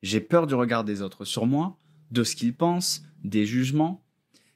J'ai 0.02 0.20
peur 0.20 0.46
du 0.46 0.54
regard 0.54 0.84
des 0.84 1.02
autres 1.02 1.24
sur 1.24 1.46
moi, 1.46 1.78
de 2.10 2.24
ce 2.24 2.36
qu'ils 2.36 2.54
pensent, 2.54 3.02
des 3.22 3.46
jugements. 3.46 4.04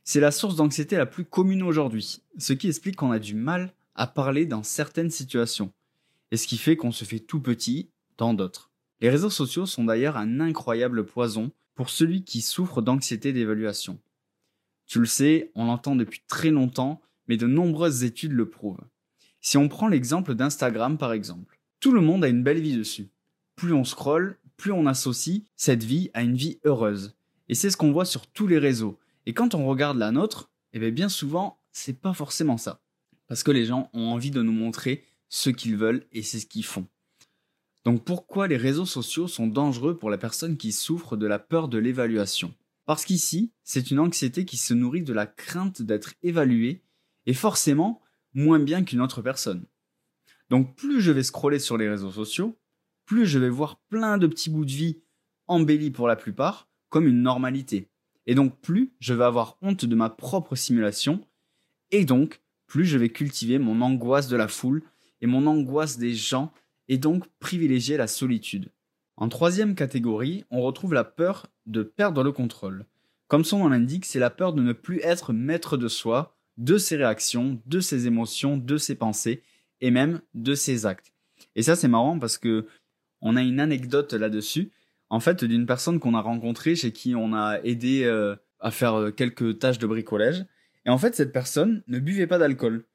C'est 0.04 0.20
la 0.20 0.30
source 0.30 0.56
d'anxiété 0.56 0.96
la 0.96 1.06
plus 1.06 1.24
commune 1.24 1.62
aujourd'hui, 1.62 2.22
ce 2.38 2.52
qui 2.52 2.68
explique 2.68 2.96
qu'on 2.96 3.10
a 3.10 3.18
du 3.18 3.34
mal 3.34 3.72
à 3.94 4.06
parler 4.06 4.46
dans 4.46 4.62
certaines 4.62 5.10
situations, 5.10 5.72
et 6.30 6.36
ce 6.36 6.46
qui 6.46 6.58
fait 6.58 6.76
qu'on 6.76 6.92
se 6.92 7.04
fait 7.04 7.18
tout 7.18 7.40
petit 7.40 7.90
dans 8.16 8.34
d'autres. 8.34 8.70
Les 9.00 9.10
réseaux 9.10 9.30
sociaux 9.30 9.66
sont 9.66 9.84
d'ailleurs 9.84 10.16
un 10.16 10.40
incroyable 10.40 11.04
poison 11.06 11.52
pour 11.74 11.90
celui 11.90 12.24
qui 12.24 12.40
souffre 12.40 12.82
d'anxiété 12.82 13.32
d'évaluation. 13.32 13.98
Tu 14.88 15.00
le 15.00 15.06
sais, 15.06 15.52
on 15.54 15.66
l'entend 15.66 15.94
depuis 15.96 16.22
très 16.26 16.50
longtemps, 16.50 17.02
mais 17.28 17.36
de 17.36 17.46
nombreuses 17.46 18.04
études 18.04 18.32
le 18.32 18.48
prouvent. 18.48 18.80
Si 19.42 19.58
on 19.58 19.68
prend 19.68 19.86
l'exemple 19.86 20.34
d'Instagram 20.34 20.96
par 20.96 21.12
exemple, 21.12 21.58
tout 21.78 21.92
le 21.92 22.00
monde 22.00 22.24
a 22.24 22.28
une 22.28 22.42
belle 22.42 22.60
vie 22.60 22.76
dessus. 22.76 23.08
Plus 23.54 23.74
on 23.74 23.84
scrolle, 23.84 24.38
plus 24.56 24.72
on 24.72 24.86
associe 24.86 25.42
cette 25.56 25.84
vie 25.84 26.10
à 26.14 26.22
une 26.22 26.36
vie 26.36 26.58
heureuse. 26.64 27.14
Et 27.48 27.54
c'est 27.54 27.70
ce 27.70 27.76
qu'on 27.76 27.92
voit 27.92 28.06
sur 28.06 28.26
tous 28.26 28.46
les 28.46 28.58
réseaux. 28.58 28.98
Et 29.26 29.34
quand 29.34 29.54
on 29.54 29.66
regarde 29.66 29.98
la 29.98 30.10
nôtre, 30.10 30.50
eh 30.72 30.78
bien, 30.78 30.90
bien 30.90 31.08
souvent, 31.10 31.58
c'est 31.70 32.00
pas 32.00 32.14
forcément 32.14 32.56
ça. 32.56 32.80
Parce 33.26 33.42
que 33.42 33.50
les 33.50 33.66
gens 33.66 33.90
ont 33.92 34.08
envie 34.08 34.30
de 34.30 34.42
nous 34.42 34.52
montrer 34.52 35.04
ce 35.28 35.50
qu'ils 35.50 35.76
veulent 35.76 36.06
et 36.12 36.22
c'est 36.22 36.40
ce 36.40 36.46
qu'ils 36.46 36.64
font. 36.64 36.86
Donc 37.84 38.04
pourquoi 38.04 38.48
les 38.48 38.56
réseaux 38.56 38.86
sociaux 38.86 39.28
sont 39.28 39.46
dangereux 39.46 39.98
pour 39.98 40.08
la 40.08 40.18
personne 40.18 40.56
qui 40.56 40.72
souffre 40.72 41.16
de 41.16 41.26
la 41.26 41.38
peur 41.38 41.68
de 41.68 41.76
l'évaluation? 41.76 42.54
Parce 42.88 43.04
qu'ici, 43.04 43.52
c'est 43.64 43.90
une 43.90 43.98
anxiété 43.98 44.46
qui 44.46 44.56
se 44.56 44.72
nourrit 44.72 45.02
de 45.02 45.12
la 45.12 45.26
crainte 45.26 45.82
d'être 45.82 46.14
évalué 46.22 46.80
et 47.26 47.34
forcément 47.34 48.00
moins 48.32 48.58
bien 48.58 48.82
qu'une 48.82 49.02
autre 49.02 49.20
personne. 49.20 49.66
Donc 50.48 50.74
plus 50.74 51.02
je 51.02 51.12
vais 51.12 51.22
scroller 51.22 51.58
sur 51.58 51.76
les 51.76 51.86
réseaux 51.86 52.10
sociaux, 52.10 52.58
plus 53.04 53.26
je 53.26 53.38
vais 53.38 53.50
voir 53.50 53.78
plein 53.90 54.16
de 54.16 54.26
petits 54.26 54.48
bouts 54.48 54.64
de 54.64 54.70
vie 54.70 55.02
embellis 55.48 55.90
pour 55.90 56.08
la 56.08 56.16
plupart 56.16 56.66
comme 56.88 57.06
une 57.06 57.20
normalité. 57.20 57.90
Et 58.24 58.34
donc 58.34 58.58
plus 58.58 58.94
je 59.00 59.12
vais 59.12 59.24
avoir 59.24 59.58
honte 59.60 59.84
de 59.84 59.94
ma 59.94 60.08
propre 60.08 60.56
simulation 60.56 61.22
et 61.90 62.06
donc 62.06 62.40
plus 62.66 62.86
je 62.86 62.96
vais 62.96 63.10
cultiver 63.10 63.58
mon 63.58 63.82
angoisse 63.82 64.28
de 64.28 64.36
la 64.36 64.48
foule 64.48 64.82
et 65.20 65.26
mon 65.26 65.46
angoisse 65.46 65.98
des 65.98 66.14
gens 66.14 66.54
et 66.88 66.96
donc 66.96 67.26
privilégier 67.38 67.98
la 67.98 68.06
solitude. 68.06 68.70
En 69.18 69.28
troisième 69.28 69.74
catégorie, 69.74 70.44
on 70.50 70.62
retrouve 70.62 70.94
la 70.94 71.04
peur 71.04 71.48
de 71.66 71.82
perdre 71.82 72.22
le 72.22 72.32
contrôle. 72.32 72.86
Comme 73.26 73.44
son 73.44 73.58
nom 73.58 73.68
l'indique, 73.68 74.06
c'est 74.06 74.18
la 74.18 74.30
peur 74.30 74.54
de 74.54 74.62
ne 74.62 74.72
plus 74.72 75.00
être 75.02 75.34
maître 75.34 75.76
de 75.76 75.88
soi, 75.88 76.34
de 76.56 76.78
ses 76.78 76.96
réactions, 76.96 77.60
de 77.66 77.80
ses 77.80 78.06
émotions, 78.06 78.56
de 78.56 78.76
ses 78.78 78.94
pensées 78.94 79.42
et 79.80 79.90
même 79.90 80.22
de 80.32 80.54
ses 80.54 80.86
actes. 80.86 81.12
Et 81.54 81.62
ça 81.62 81.76
c'est 81.76 81.88
marrant 81.88 82.18
parce 82.18 82.38
que 82.38 82.66
on 83.20 83.36
a 83.36 83.42
une 83.42 83.60
anecdote 83.60 84.14
là-dessus, 84.14 84.70
en 85.10 85.20
fait 85.20 85.44
d'une 85.44 85.66
personne 85.66 86.00
qu'on 86.00 86.14
a 86.14 86.20
rencontrée 86.20 86.76
chez 86.76 86.92
qui 86.92 87.14
on 87.14 87.34
a 87.34 87.58
aidé 87.64 88.04
euh, 88.04 88.36
à 88.60 88.70
faire 88.70 88.94
euh, 88.94 89.10
quelques 89.10 89.58
tâches 89.58 89.78
de 89.78 89.86
bricolage 89.86 90.46
et 90.88 90.90
en 90.90 90.96
fait, 90.96 91.14
cette 91.14 91.34
personne 91.34 91.82
ne 91.86 91.98
buvait 91.98 92.26
pas 92.26 92.38
d'alcool. 92.38 92.86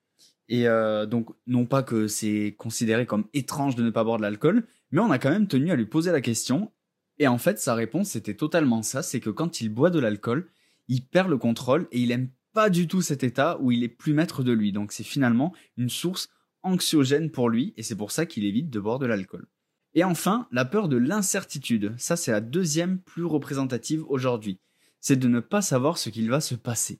Et 0.50 0.68
euh, 0.68 1.06
donc, 1.06 1.30
non 1.46 1.68
pas 1.68 1.84
que 1.84 2.08
c'est 2.08 2.56
considéré 2.58 3.06
comme 3.06 3.26
étrange 3.36 3.76
de 3.76 3.84
ne 3.84 3.92
pas 3.92 4.04
boire 4.04 4.18
de 4.18 4.24
l'alcool, 4.24 4.66
mais 4.94 5.02
on 5.02 5.12
a 5.12 5.20
quand 5.20 5.30
même 5.30 5.48
tenu 5.48 5.72
à 5.72 5.76
lui 5.76 5.86
poser 5.86 6.12
la 6.14 6.22
question. 6.22 6.72
Et 7.20 7.28
en 7.28 7.38
fait, 7.38 7.60
sa 7.60 7.76
réponse 7.76 8.12
c'était 8.12 8.36
totalement 8.36 8.82
ça, 8.82 9.04
c'est 9.04 9.20
que 9.20 9.30
quand 9.30 9.60
il 9.60 9.68
boit 9.68 9.90
de 9.90 10.00
l'alcool, 10.00 10.50
il 10.88 11.06
perd 11.06 11.30
le 11.30 11.38
contrôle 11.38 11.88
et 11.92 12.00
il 12.00 12.12
aime 12.12 12.30
pas 12.54 12.70
du 12.70 12.88
tout 12.88 13.02
cet 13.02 13.24
état 13.24 13.58
où 13.60 13.72
il 13.72 13.84
est 13.84 13.90
plus 13.90 14.14
maître 14.14 14.44
de 14.44 14.54
lui. 14.54 14.72
Donc 14.72 14.94
c'est 14.94 15.04
finalement 15.04 15.54
une 15.76 15.90
source 15.90 16.30
anxiogène 16.62 17.30
pour 17.30 17.50
lui 17.50 17.74
et 17.76 17.84
c'est 17.84 17.98
pour 17.98 18.12
ça 18.12 18.26
qu'il 18.26 18.46
évite 18.46 18.70
de 18.70 18.80
boire 18.80 19.00
de 19.00 19.06
l'alcool. 19.06 19.48
Et 19.96 20.06
enfin, 20.06 20.48
la 20.52 20.64
peur 20.64 20.88
de 20.88 20.98
l'incertitude. 20.98 21.94
Ça, 21.98 22.16
c'est 22.16 22.32
la 22.32 22.42
deuxième 22.42 23.00
plus 23.00 23.26
représentative 23.26 24.04
aujourd'hui. 24.08 24.60
C'est 25.02 25.18
de 25.18 25.28
ne 25.28 25.42
pas 25.42 25.62
savoir 25.62 25.98
ce 25.98 26.10
qu'il 26.10 26.30
va 26.30 26.40
se 26.40 26.56
passer 26.56 27.00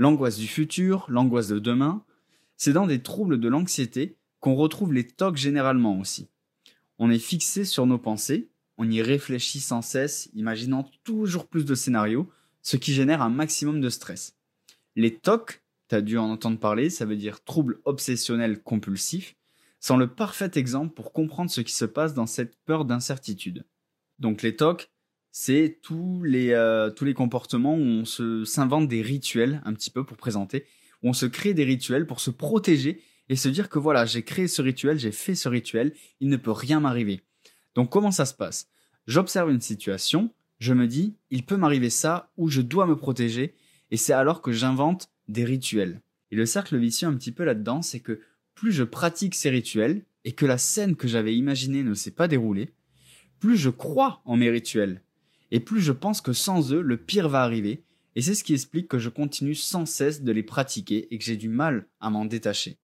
l'angoisse 0.00 0.38
du 0.38 0.46
futur, 0.46 1.04
l'angoisse 1.08 1.48
de 1.48 1.58
demain. 1.58 2.02
C'est 2.56 2.72
dans 2.72 2.86
des 2.86 3.02
troubles 3.02 3.38
de 3.38 3.48
l'anxiété 3.48 4.16
qu'on 4.40 4.54
retrouve 4.54 4.94
les 4.94 5.06
tocs 5.06 5.36
généralement 5.36 6.00
aussi. 6.00 6.30
On 7.02 7.10
est 7.10 7.18
fixé 7.18 7.64
sur 7.64 7.86
nos 7.86 7.96
pensées, 7.96 8.50
on 8.76 8.90
y 8.90 9.00
réfléchit 9.00 9.60
sans 9.60 9.80
cesse, 9.80 10.28
imaginant 10.34 10.86
toujours 11.02 11.46
plus 11.46 11.64
de 11.64 11.74
scénarios, 11.74 12.30
ce 12.60 12.76
qui 12.76 12.92
génère 12.92 13.22
un 13.22 13.30
maximum 13.30 13.80
de 13.80 13.88
stress. 13.88 14.36
Les 14.96 15.16
TOC, 15.16 15.62
t'as 15.88 16.02
dû 16.02 16.18
en 16.18 16.28
entendre 16.30 16.58
parler, 16.58 16.90
ça 16.90 17.06
veut 17.06 17.16
dire 17.16 17.42
troubles 17.42 17.80
obsessionnels 17.86 18.62
compulsifs, 18.62 19.34
sont 19.80 19.96
le 19.96 20.08
parfait 20.08 20.50
exemple 20.56 20.92
pour 20.92 21.14
comprendre 21.14 21.50
ce 21.50 21.62
qui 21.62 21.72
se 21.72 21.86
passe 21.86 22.12
dans 22.12 22.26
cette 22.26 22.54
peur 22.66 22.84
d'incertitude. 22.84 23.64
Donc 24.18 24.42
les 24.42 24.54
TOC, 24.54 24.90
c'est 25.32 25.78
tous 25.82 26.22
les 26.22 26.52
euh, 26.52 26.90
tous 26.90 27.06
les 27.06 27.14
comportements 27.14 27.76
où 27.76 27.80
on 27.80 28.04
se 28.04 28.44
s'invente 28.44 28.88
des 28.88 29.00
rituels 29.00 29.62
un 29.64 29.72
petit 29.72 29.90
peu 29.90 30.04
pour 30.04 30.18
présenter, 30.18 30.66
où 31.02 31.08
on 31.08 31.14
se 31.14 31.24
crée 31.24 31.54
des 31.54 31.64
rituels 31.64 32.06
pour 32.06 32.20
se 32.20 32.30
protéger 32.30 33.00
et 33.30 33.36
se 33.36 33.48
dire 33.48 33.70
que 33.70 33.78
voilà, 33.78 34.04
j'ai 34.04 34.22
créé 34.22 34.48
ce 34.48 34.60
rituel, 34.60 34.98
j'ai 34.98 35.12
fait 35.12 35.34
ce 35.34 35.48
rituel, 35.48 35.94
il 36.20 36.28
ne 36.28 36.36
peut 36.36 36.50
rien 36.50 36.80
m'arriver. 36.80 37.22
Donc 37.74 37.88
comment 37.88 38.10
ça 38.10 38.26
se 38.26 38.34
passe? 38.34 38.68
J'observe 39.06 39.50
une 39.50 39.62
situation, 39.62 40.30
je 40.58 40.74
me 40.74 40.86
dis, 40.86 41.14
il 41.30 41.46
peut 41.46 41.56
m'arriver 41.56 41.88
ça 41.88 42.30
ou 42.36 42.48
je 42.48 42.60
dois 42.60 42.84
me 42.84 42.96
protéger 42.96 43.54
et 43.90 43.96
c'est 43.96 44.12
alors 44.12 44.42
que 44.42 44.52
j'invente 44.52 45.08
des 45.28 45.44
rituels. 45.44 46.02
Et 46.30 46.36
le 46.36 46.44
cercle 46.44 46.76
vicieux 46.76 47.08
un 47.08 47.14
petit 47.14 47.32
peu 47.32 47.44
là-dedans, 47.44 47.80
c'est 47.80 48.00
que 48.00 48.20
plus 48.54 48.72
je 48.72 48.84
pratique 48.84 49.34
ces 49.34 49.48
rituels 49.48 50.02
et 50.24 50.32
que 50.32 50.44
la 50.44 50.58
scène 50.58 50.96
que 50.96 51.08
j'avais 51.08 51.34
imaginée 51.34 51.82
ne 51.82 51.94
s'est 51.94 52.10
pas 52.10 52.28
déroulée, 52.28 52.74
plus 53.38 53.56
je 53.56 53.70
crois 53.70 54.20
en 54.26 54.36
mes 54.36 54.50
rituels 54.50 55.00
et 55.50 55.60
plus 55.60 55.80
je 55.80 55.92
pense 55.92 56.20
que 56.20 56.32
sans 56.32 56.72
eux, 56.72 56.80
le 56.80 56.96
pire 56.96 57.28
va 57.28 57.42
arriver, 57.42 57.82
et 58.16 58.22
c'est 58.22 58.34
ce 58.34 58.44
qui 58.44 58.54
explique 58.54 58.88
que 58.88 58.98
je 58.98 59.08
continue 59.08 59.54
sans 59.54 59.86
cesse 59.86 60.22
de 60.22 60.32
les 60.32 60.42
pratiquer 60.42 61.12
et 61.12 61.18
que 61.18 61.24
j'ai 61.24 61.36
du 61.36 61.48
mal 61.48 61.86
à 62.00 62.10
m'en 62.10 62.24
détacher. 62.24 62.78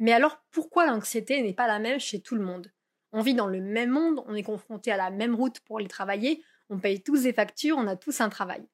Mais 0.00 0.12
alors 0.12 0.42
pourquoi 0.50 0.86
l'anxiété 0.86 1.42
n'est 1.42 1.52
pas 1.52 1.68
la 1.68 1.78
même 1.78 2.00
chez 2.00 2.20
tout 2.20 2.34
le 2.34 2.42
monde? 2.42 2.72
On 3.12 3.20
vit 3.20 3.34
dans 3.34 3.46
le 3.46 3.60
même 3.60 3.90
monde, 3.90 4.24
on 4.26 4.34
est 4.34 4.42
confronté 4.42 4.90
à 4.90 4.96
la 4.96 5.10
même 5.10 5.34
route 5.34 5.60
pour 5.60 5.78
les 5.78 5.88
travailler, 5.88 6.42
on 6.70 6.78
paye 6.78 7.02
tous 7.02 7.24
des 7.24 7.34
factures, 7.34 7.76
on 7.76 7.86
a 7.86 7.96
tous 7.96 8.20
un 8.20 8.30
travail. 8.30 8.66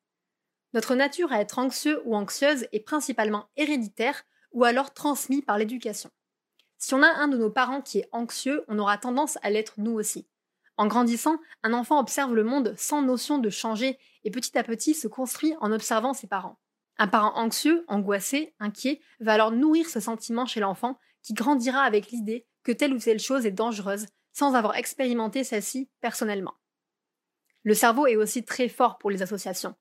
Notre 0.72 0.94
nature 0.94 1.32
à 1.32 1.40
être 1.40 1.58
anxieux 1.58 2.00
ou 2.04 2.14
anxieuse 2.14 2.68
est 2.70 2.80
principalement 2.80 3.48
héréditaire 3.56 4.22
ou 4.52 4.64
alors 4.64 4.94
transmise 4.94 5.42
par 5.42 5.58
l'éducation. 5.58 6.10
Si 6.78 6.94
on 6.94 7.02
a 7.02 7.08
un 7.08 7.26
de 7.26 7.38
nos 7.38 7.50
parents 7.50 7.82
qui 7.82 7.98
est 7.98 8.08
anxieux, 8.12 8.64
on 8.68 8.78
aura 8.78 8.96
tendance 8.96 9.38
à 9.42 9.50
l'être 9.50 9.74
nous 9.78 9.92
aussi. 9.92 10.28
En 10.76 10.86
grandissant, 10.86 11.38
un 11.64 11.72
enfant 11.72 11.98
observe 11.98 12.34
le 12.34 12.44
monde 12.44 12.74
sans 12.76 13.02
notion 13.02 13.38
de 13.38 13.50
changer 13.50 13.98
et 14.22 14.30
petit 14.30 14.56
à 14.56 14.62
petit 14.62 14.94
se 14.94 15.08
construit 15.08 15.54
en 15.60 15.72
observant 15.72 16.12
ses 16.12 16.26
parents. 16.28 16.60
Un 16.98 17.08
parent 17.08 17.36
anxieux, 17.36 17.84
angoissé, 17.88 18.54
inquiet 18.60 19.00
va 19.18 19.32
alors 19.32 19.50
nourrir 19.50 19.88
ce 19.88 20.00
sentiment 20.00 20.46
chez 20.46 20.60
l'enfant 20.60 20.98
qui 21.26 21.34
grandira 21.34 21.80
avec 21.80 22.12
l'idée 22.12 22.46
que 22.62 22.70
telle 22.70 22.94
ou 22.94 22.98
telle 22.98 23.18
chose 23.18 23.46
est 23.46 23.50
dangereuse 23.50 24.06
sans 24.32 24.54
avoir 24.54 24.76
expérimenté 24.76 25.42
celle-ci 25.42 25.90
personnellement. 26.00 26.54
Le 27.64 27.74
cerveau 27.74 28.06
est 28.06 28.14
aussi 28.14 28.44
très 28.44 28.68
fort 28.68 28.96
pour 28.96 29.10
les 29.10 29.22
associations. 29.22 29.74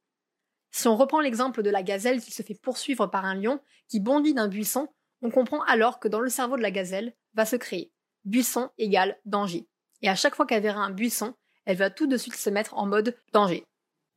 Si 0.71 0.87
on 0.87 0.97
reprend 0.97 1.21
l'exemple 1.21 1.61
de 1.61 1.69
la 1.69 1.83
gazelle 1.83 2.19
qui 2.19 2.31
se 2.31 2.41
fait 2.41 2.59
poursuivre 2.59 3.05
par 3.07 3.25
un 3.25 3.35
lion 3.35 3.61
qui 3.87 3.99
bondit 3.99 4.33
d'un 4.33 4.47
buisson, 4.47 4.87
on 5.21 5.29
comprend 5.29 5.61
alors 5.63 5.99
que 5.99 6.07
dans 6.07 6.19
le 6.19 6.29
cerveau 6.29 6.57
de 6.57 6.63
la 6.63 6.71
gazelle 6.71 7.13
va 7.35 7.45
se 7.45 7.55
créer 7.55 7.91
buisson 8.25 8.71
égale 8.79 9.19
danger. 9.25 9.67
Et 10.01 10.09
à 10.09 10.15
chaque 10.15 10.35
fois 10.35 10.47
qu'elle 10.47 10.63
verra 10.63 10.81
un 10.81 10.89
buisson, 10.89 11.35
elle 11.65 11.77
va 11.77 11.91
tout 11.91 12.07
de 12.07 12.17
suite 12.17 12.35
se 12.35 12.49
mettre 12.49 12.75
en 12.75 12.87
mode 12.87 13.15
danger. 13.33 13.63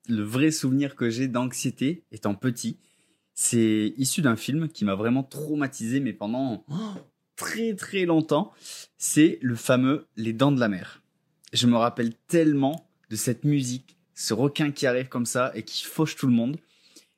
Le 0.09 0.23
vrai 0.23 0.51
souvenir 0.51 0.97
que 0.97 1.11
j'ai 1.11 1.29
d'anxiété 1.29 2.07
étant 2.11 2.35
petit, 2.35 2.79
c'est 3.35 3.93
issu 3.97 4.23
d'un 4.23 4.37
film 4.37 4.69
qui 4.69 4.85
m'a 4.85 4.95
vraiment 4.95 5.23
traumatisé, 5.23 6.01
mais 6.01 6.13
pendant 6.13 6.65
très 7.39 7.75
très 7.75 8.05
longtemps. 8.05 8.53
C'est 8.99 9.39
le 9.41 9.55
fameux 9.55 10.07
Les 10.17 10.35
Dents 10.35 10.53
de 10.53 10.61
la 10.61 10.69
Mer. 10.69 11.03
Je 11.55 11.67
me 11.67 11.77
rappelle 11.77 12.13
tellement 12.27 12.91
de 13.09 13.17
cette 13.17 13.45
musique, 13.45 13.97
ce 14.15 14.35
requin 14.35 14.71
qui 14.71 14.87
arrive 14.87 15.09
comme 15.09 15.25
ça 15.25 15.53
et 15.55 15.63
qui 15.63 15.85
fauche 15.85 16.17
tout 16.17 16.27
le 16.27 16.35
monde. 16.35 16.59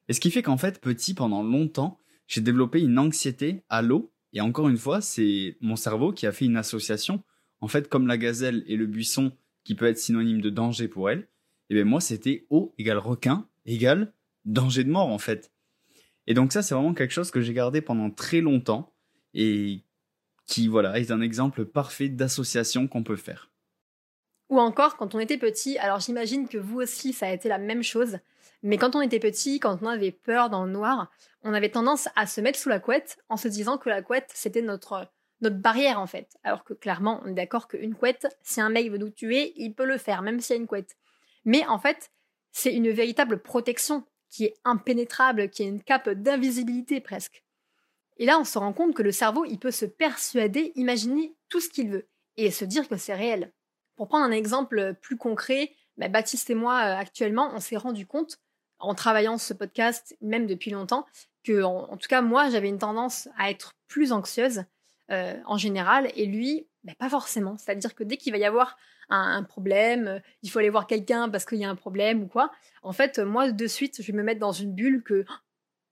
Et 0.08 0.12
ce 0.12 0.20
qui 0.20 0.30
fait 0.30 0.42
qu'en 0.42 0.58
fait, 0.58 0.80
petit, 0.80 1.14
pendant 1.14 1.42
longtemps, 1.42 1.98
j'ai 2.28 2.40
développé 2.40 2.80
une 2.80 2.98
anxiété 2.98 3.64
à 3.68 3.82
l'eau. 3.82 4.12
Et 4.32 4.40
encore 4.40 4.68
une 4.68 4.76
fois, 4.76 5.00
c'est 5.00 5.56
mon 5.60 5.74
cerveau 5.74 6.12
qui 6.12 6.26
a 6.26 6.32
fait 6.32 6.44
une 6.44 6.56
association. 6.56 7.24
En 7.60 7.66
fait, 7.66 7.88
comme 7.88 8.06
la 8.06 8.18
gazelle 8.18 8.62
et 8.68 8.76
le 8.76 8.86
buisson, 8.86 9.32
qui 9.64 9.74
peut 9.74 9.86
être 9.86 9.98
synonyme 9.98 10.40
de 10.40 10.50
danger 10.50 10.86
pour 10.86 11.10
elle, 11.10 11.28
et 11.70 11.74
bien 11.74 11.84
moi, 11.84 12.00
c'était 12.00 12.46
eau 12.50 12.74
égale 12.78 12.98
requin 12.98 13.48
égale 13.66 14.12
danger 14.44 14.84
de 14.84 14.90
mort, 14.90 15.08
en 15.08 15.18
fait. 15.18 15.52
Et 16.26 16.34
donc 16.34 16.52
ça, 16.52 16.62
c'est 16.62 16.74
vraiment 16.74 16.94
quelque 16.94 17.12
chose 17.12 17.30
que 17.30 17.40
j'ai 17.40 17.54
gardé 17.54 17.80
pendant 17.80 18.10
très 18.10 18.40
longtemps 18.40 18.92
et 19.34 19.82
qui, 20.50 20.66
voilà, 20.66 20.98
est 20.98 21.12
un 21.12 21.20
exemple 21.20 21.64
parfait 21.64 22.08
d'association 22.08 22.88
qu'on 22.88 23.04
peut 23.04 23.16
faire. 23.16 23.50
Ou 24.48 24.58
encore, 24.58 24.96
quand 24.96 25.14
on 25.14 25.20
était 25.20 25.38
petit, 25.38 25.78
alors 25.78 26.00
j'imagine 26.00 26.48
que 26.48 26.58
vous 26.58 26.80
aussi, 26.80 27.12
ça 27.12 27.28
a 27.28 27.32
été 27.32 27.48
la 27.48 27.58
même 27.58 27.84
chose, 27.84 28.18
mais 28.64 28.76
quand 28.76 28.96
on 28.96 29.00
était 29.00 29.20
petit, 29.20 29.60
quand 29.60 29.78
on 29.80 29.86
avait 29.86 30.10
peur 30.10 30.50
dans 30.50 30.64
le 30.64 30.72
noir, 30.72 31.08
on 31.42 31.54
avait 31.54 31.70
tendance 31.70 32.08
à 32.16 32.26
se 32.26 32.40
mettre 32.40 32.58
sous 32.58 32.68
la 32.68 32.80
couette 32.80 33.18
en 33.28 33.36
se 33.36 33.46
disant 33.46 33.78
que 33.78 33.88
la 33.88 34.02
couette, 34.02 34.28
c'était 34.34 34.60
notre, 34.60 35.08
notre 35.40 35.56
barrière 35.56 36.00
en 36.00 36.08
fait. 36.08 36.36
Alors 36.42 36.64
que 36.64 36.74
clairement, 36.74 37.22
on 37.24 37.28
est 37.28 37.34
d'accord 37.34 37.68
qu'une 37.68 37.94
couette, 37.94 38.26
si 38.42 38.60
un 38.60 38.70
mec 38.70 38.90
veut 38.90 38.98
nous 38.98 39.10
tuer, 39.10 39.52
il 39.54 39.72
peut 39.72 39.86
le 39.86 39.98
faire, 39.98 40.20
même 40.20 40.40
s'il 40.40 40.56
y 40.56 40.58
a 40.58 40.62
une 40.62 40.66
couette. 40.66 40.96
Mais 41.44 41.64
en 41.68 41.78
fait, 41.78 42.10
c'est 42.50 42.74
une 42.74 42.90
véritable 42.90 43.40
protection 43.40 44.04
qui 44.28 44.46
est 44.46 44.54
impénétrable, 44.64 45.48
qui 45.48 45.62
est 45.62 45.68
une 45.68 45.82
cape 45.82 46.10
d'invisibilité 46.10 47.00
presque. 47.00 47.44
Et 48.20 48.26
là, 48.26 48.38
on 48.38 48.44
se 48.44 48.58
rend 48.58 48.74
compte 48.74 48.94
que 48.94 49.02
le 49.02 49.12
cerveau, 49.12 49.46
il 49.46 49.58
peut 49.58 49.70
se 49.70 49.86
persuader, 49.86 50.72
imaginer 50.76 51.34
tout 51.48 51.58
ce 51.58 51.70
qu'il 51.70 51.88
veut 51.90 52.06
et 52.36 52.50
se 52.50 52.66
dire 52.66 52.86
que 52.86 52.98
c'est 52.98 53.14
réel. 53.14 53.50
Pour 53.96 54.08
prendre 54.08 54.26
un 54.26 54.30
exemple 54.30 54.94
plus 55.00 55.16
concret, 55.16 55.72
bah, 55.96 56.08
Baptiste 56.08 56.50
et 56.50 56.54
moi, 56.54 56.74
euh, 56.74 56.96
actuellement, 56.98 57.50
on 57.54 57.60
s'est 57.60 57.78
rendu 57.78 58.06
compte, 58.06 58.38
en 58.78 58.94
travaillant 58.94 59.38
ce 59.38 59.54
podcast, 59.54 60.16
même 60.20 60.46
depuis 60.46 60.70
longtemps, 60.70 61.06
que, 61.44 61.62
en, 61.62 61.96
tout 61.96 62.08
cas, 62.08 62.20
moi, 62.20 62.50
j'avais 62.50 62.68
une 62.68 62.78
tendance 62.78 63.26
à 63.38 63.50
être 63.50 63.72
plus 63.88 64.12
anxieuse 64.12 64.64
euh, 65.10 65.36
en 65.46 65.56
général, 65.56 66.10
et 66.14 66.26
lui, 66.26 66.68
bah, 66.84 66.92
pas 66.98 67.08
forcément. 67.08 67.56
C'est-à-dire 67.56 67.94
que 67.94 68.04
dès 68.04 68.18
qu'il 68.18 68.32
va 68.32 68.38
y 68.38 68.44
avoir 68.44 68.76
un, 69.08 69.42
problème, 69.44 70.08
euh, 70.08 70.20
il 70.42 70.50
faut 70.50 70.58
aller 70.58 70.68
voir 70.68 70.86
quelqu'un 70.86 71.30
parce 71.30 71.46
qu'il 71.46 71.58
y 71.58 71.64
a 71.64 71.70
un 71.70 71.74
problème 71.74 72.22
ou 72.22 72.26
quoi, 72.26 72.52
en 72.82 72.92
fait, 72.92 73.18
moi, 73.18 73.50
de 73.50 73.66
suite, 73.66 74.02
je 74.02 74.12
vais 74.12 74.16
me 74.16 74.22
mettre 74.22 74.40
dans 74.40 74.52
une 74.52 74.74
bulle 74.74 75.02
que 75.02 75.24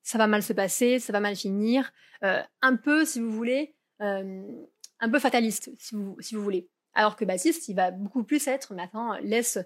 ça 0.09 0.17
va 0.17 0.27
mal 0.27 0.43
se 0.43 0.55
passer, 0.55 1.01
ça 1.01 1.13
va 1.13 1.21
mal 1.21 1.37
finir, 1.37 1.93
euh, 2.25 2.41
un 2.63 2.77
peu, 2.77 3.05
si 3.05 3.21
vous 3.21 3.31
voulez, 3.31 3.77
euh, 4.01 4.43
un 5.01 5.11
peu 5.11 5.19
fataliste, 5.19 5.71
si 5.79 5.95
vous, 5.95 6.17
si 6.19 6.35
vous 6.35 6.43
voulez. 6.43 6.67
Alors 6.95 7.15
que 7.15 7.27
Baptiste, 7.27 7.69
il 7.69 7.75
va 7.75 7.91
beaucoup 7.91 8.25
plus 8.25 8.47
être, 8.49 8.73
mais 8.73 8.85
attends, 8.85 9.19
laisse, 9.19 9.59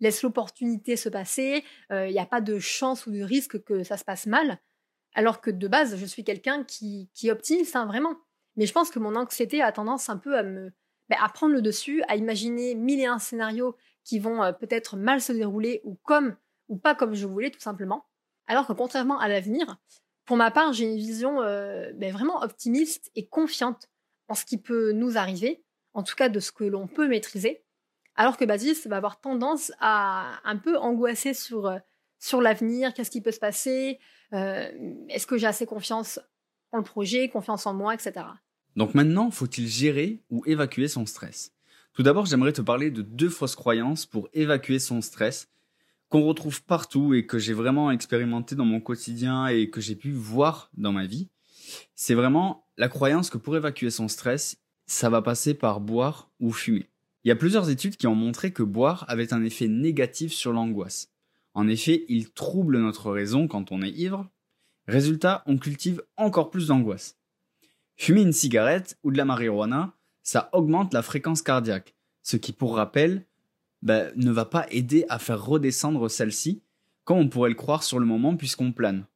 laisse 0.00 0.22
l'opportunité 0.22 0.96
se 0.96 1.10
passer, 1.10 1.64
euh, 1.92 2.08
il 2.08 2.12
n'y 2.12 2.18
a 2.18 2.24
pas 2.24 2.40
de 2.40 2.58
chance 2.58 3.06
ou 3.06 3.12
de 3.12 3.20
risque 3.20 3.62
que 3.62 3.82
ça 3.82 3.98
se 3.98 4.04
passe 4.04 4.24
mal. 4.24 4.58
Alors 5.12 5.42
que 5.42 5.50
de 5.50 5.68
base, 5.68 5.98
je 5.98 6.06
suis 6.06 6.24
quelqu'un 6.24 6.64
qui, 6.64 7.10
qui 7.12 7.30
optimiste, 7.30 7.76
hein, 7.76 7.84
vraiment. 7.84 8.16
Mais 8.56 8.64
je 8.64 8.72
pense 8.72 8.88
que 8.88 8.98
mon 8.98 9.14
anxiété 9.16 9.60
a 9.60 9.70
tendance 9.70 10.08
un 10.08 10.16
peu 10.16 10.38
à 10.38 10.42
me 10.42 10.72
ben, 11.10 11.18
à 11.20 11.28
prendre 11.28 11.52
le 11.52 11.60
dessus, 11.60 12.02
à 12.08 12.16
imaginer 12.16 12.74
mille 12.74 13.00
et 13.00 13.06
un 13.06 13.18
scénarios 13.18 13.76
qui 14.02 14.18
vont 14.18 14.54
peut-être 14.58 14.96
mal 14.96 15.20
se 15.20 15.32
dérouler 15.32 15.82
ou 15.84 15.96
comme 16.04 16.36
ou 16.68 16.78
pas 16.78 16.94
comme 16.94 17.14
je 17.14 17.26
voulais 17.26 17.50
tout 17.50 17.60
simplement. 17.60 18.06
Alors 18.50 18.66
que 18.66 18.72
contrairement 18.72 19.20
à 19.20 19.28
l'avenir, 19.28 19.76
pour 20.24 20.36
ma 20.36 20.50
part, 20.50 20.72
j'ai 20.72 20.84
une 20.84 20.96
vision 20.96 21.40
euh, 21.40 21.92
ben, 21.94 22.12
vraiment 22.12 22.42
optimiste 22.42 23.08
et 23.14 23.28
confiante 23.28 23.88
en 24.26 24.34
ce 24.34 24.44
qui 24.44 24.58
peut 24.58 24.90
nous 24.90 25.16
arriver, 25.16 25.62
en 25.94 26.02
tout 26.02 26.16
cas 26.16 26.28
de 26.28 26.40
ce 26.40 26.50
que 26.50 26.64
l'on 26.64 26.88
peut 26.88 27.06
maîtriser, 27.06 27.62
alors 28.16 28.36
que 28.36 28.44
Baptiste 28.44 28.88
va 28.88 28.96
avoir 28.96 29.20
tendance 29.20 29.70
à 29.78 30.40
un 30.42 30.56
peu 30.56 30.76
angoisser 30.78 31.32
sur, 31.32 31.66
euh, 31.66 31.78
sur 32.18 32.40
l'avenir, 32.40 32.92
qu'est-ce 32.92 33.12
qui 33.12 33.20
peut 33.20 33.30
se 33.30 33.38
passer, 33.38 34.00
euh, 34.32 34.68
est-ce 35.08 35.28
que 35.28 35.38
j'ai 35.38 35.46
assez 35.46 35.64
confiance 35.64 36.18
en 36.72 36.78
le 36.78 36.82
projet, 36.82 37.28
confiance 37.28 37.66
en 37.66 37.74
moi, 37.74 37.94
etc. 37.94 38.26
Donc 38.74 38.94
maintenant, 38.94 39.30
faut-il 39.30 39.68
gérer 39.68 40.24
ou 40.28 40.42
évacuer 40.46 40.88
son 40.88 41.06
stress? 41.06 41.52
Tout 41.92 42.02
d'abord, 42.02 42.26
j'aimerais 42.26 42.52
te 42.52 42.62
parler 42.62 42.90
de 42.90 43.02
deux 43.02 43.30
fausses 43.30 43.54
croyances 43.54 44.06
pour 44.06 44.28
évacuer 44.32 44.80
son 44.80 45.02
stress 45.02 45.46
qu'on 46.10 46.26
retrouve 46.26 46.62
partout 46.64 47.14
et 47.14 47.24
que 47.24 47.38
j'ai 47.38 47.54
vraiment 47.54 47.90
expérimenté 47.90 48.56
dans 48.56 48.64
mon 48.64 48.80
quotidien 48.80 49.46
et 49.46 49.70
que 49.70 49.80
j'ai 49.80 49.94
pu 49.96 50.10
voir 50.10 50.70
dans 50.76 50.92
ma 50.92 51.06
vie, 51.06 51.28
c'est 51.94 52.14
vraiment 52.14 52.66
la 52.76 52.88
croyance 52.88 53.30
que 53.30 53.38
pour 53.38 53.56
évacuer 53.56 53.90
son 53.90 54.08
stress, 54.08 54.58
ça 54.86 55.08
va 55.08 55.22
passer 55.22 55.54
par 55.54 55.80
boire 55.80 56.30
ou 56.40 56.52
fumer. 56.52 56.90
Il 57.22 57.28
y 57.28 57.32
a 57.32 57.36
plusieurs 57.36 57.70
études 57.70 57.96
qui 57.96 58.08
ont 58.08 58.14
montré 58.14 58.52
que 58.52 58.62
boire 58.64 59.04
avait 59.08 59.32
un 59.32 59.44
effet 59.44 59.68
négatif 59.68 60.32
sur 60.32 60.52
l'angoisse. 60.52 61.12
En 61.54 61.68
effet, 61.68 62.04
il 62.08 62.30
trouble 62.30 62.78
notre 62.78 63.10
raison 63.10 63.46
quand 63.46 63.70
on 63.70 63.82
est 63.82 63.90
ivre. 63.90 64.28
Résultat, 64.88 65.44
on 65.46 65.58
cultive 65.58 66.02
encore 66.16 66.50
plus 66.50 66.68
d'angoisse. 66.68 67.18
Fumer 67.96 68.22
une 68.22 68.32
cigarette 68.32 68.98
ou 69.04 69.12
de 69.12 69.16
la 69.16 69.24
marijuana, 69.24 69.94
ça 70.22 70.48
augmente 70.52 70.92
la 70.92 71.02
fréquence 71.02 71.42
cardiaque, 71.42 71.94
ce 72.22 72.36
qui, 72.36 72.52
pour 72.52 72.76
rappel, 72.76 73.26
bah, 73.82 74.06
ne 74.16 74.30
va 74.30 74.44
pas 74.44 74.66
aider 74.70 75.04
à 75.08 75.18
faire 75.18 75.44
redescendre 75.44 76.10
celle-ci, 76.10 76.62
comme 77.04 77.18
on 77.18 77.28
pourrait 77.28 77.50
le 77.50 77.56
croire 77.56 77.82
sur 77.82 77.98
le 77.98 78.06
moment 78.06 78.36
puisqu'on 78.36 78.72
plane. 78.72 79.06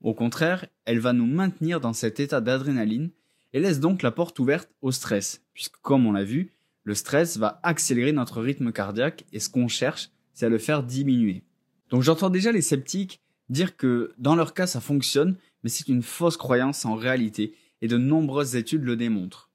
Au 0.00 0.14
contraire, 0.14 0.66
elle 0.84 1.00
va 1.00 1.12
nous 1.12 1.26
maintenir 1.26 1.80
dans 1.80 1.92
cet 1.92 2.20
état 2.20 2.40
d'adrénaline 2.40 3.10
et 3.52 3.60
laisse 3.60 3.80
donc 3.80 4.02
la 4.02 4.10
porte 4.10 4.38
ouverte 4.38 4.68
au 4.82 4.92
stress, 4.92 5.42
puisque 5.54 5.76
comme 5.82 6.06
on 6.06 6.12
l'a 6.12 6.24
vu, 6.24 6.52
le 6.82 6.94
stress 6.94 7.38
va 7.38 7.60
accélérer 7.62 8.12
notre 8.12 8.42
rythme 8.42 8.72
cardiaque 8.72 9.24
et 9.32 9.40
ce 9.40 9.48
qu'on 9.48 9.68
cherche, 9.68 10.10
c'est 10.34 10.46
à 10.46 10.50
le 10.50 10.58
faire 10.58 10.82
diminuer. 10.82 11.42
Donc 11.88 12.02
j'entends 12.02 12.30
déjà 12.30 12.52
les 12.52 12.62
sceptiques 12.62 13.20
dire 13.48 13.76
que 13.76 14.12
dans 14.18 14.36
leur 14.36 14.54
cas 14.54 14.66
ça 14.66 14.80
fonctionne, 14.80 15.36
mais 15.62 15.70
c'est 15.70 15.88
une 15.88 16.02
fausse 16.02 16.36
croyance 16.36 16.84
en 16.84 16.94
réalité, 16.94 17.54
et 17.80 17.88
de 17.88 17.96
nombreuses 17.96 18.56
études 18.56 18.84
le 18.84 18.96
démontrent. 18.96 19.50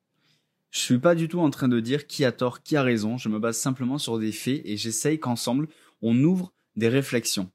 Je 0.72 0.80
suis 0.80 1.00
pas 1.00 1.16
du 1.16 1.28
tout 1.28 1.40
en 1.40 1.50
train 1.50 1.68
de 1.68 1.80
dire 1.80 2.06
qui 2.06 2.26
a 2.26 2.32
tort, 2.32 2.62
qui 2.62 2.76
a 2.76 2.84
raison, 2.84 3.18
je 3.18 3.30
me 3.30 3.40
base 3.40 3.58
simplement 3.58 3.98
sur 3.98 4.20
des 4.20 4.32
faits 4.32 4.62
et 4.66 4.78
j'essaye 4.78 5.20
qu'ensemble, 5.20 5.68
on 6.02 6.24
ouvre 6.24 6.54
des 6.76 6.90
réflexions. 6.90 7.52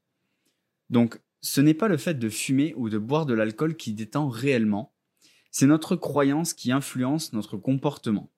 Donc, 0.89 1.19
ce 1.41 1.61
n'est 1.61 1.73
pas 1.73 1.87
le 1.87 1.97
fait 1.97 2.15
de 2.15 2.29
fumer 2.29 2.73
ou 2.75 2.89
de 2.89 2.97
boire 2.97 3.25
de 3.25 3.33
l'alcool 3.33 3.75
qui 3.77 3.93
détend 3.93 4.27
réellement, 4.27 4.93
c'est 5.51 5.67
notre 5.67 5.95
croyance 5.95 6.53
qui 6.53 6.71
influence 6.71 7.31
notre 7.31 7.55
comportement. 7.55 8.29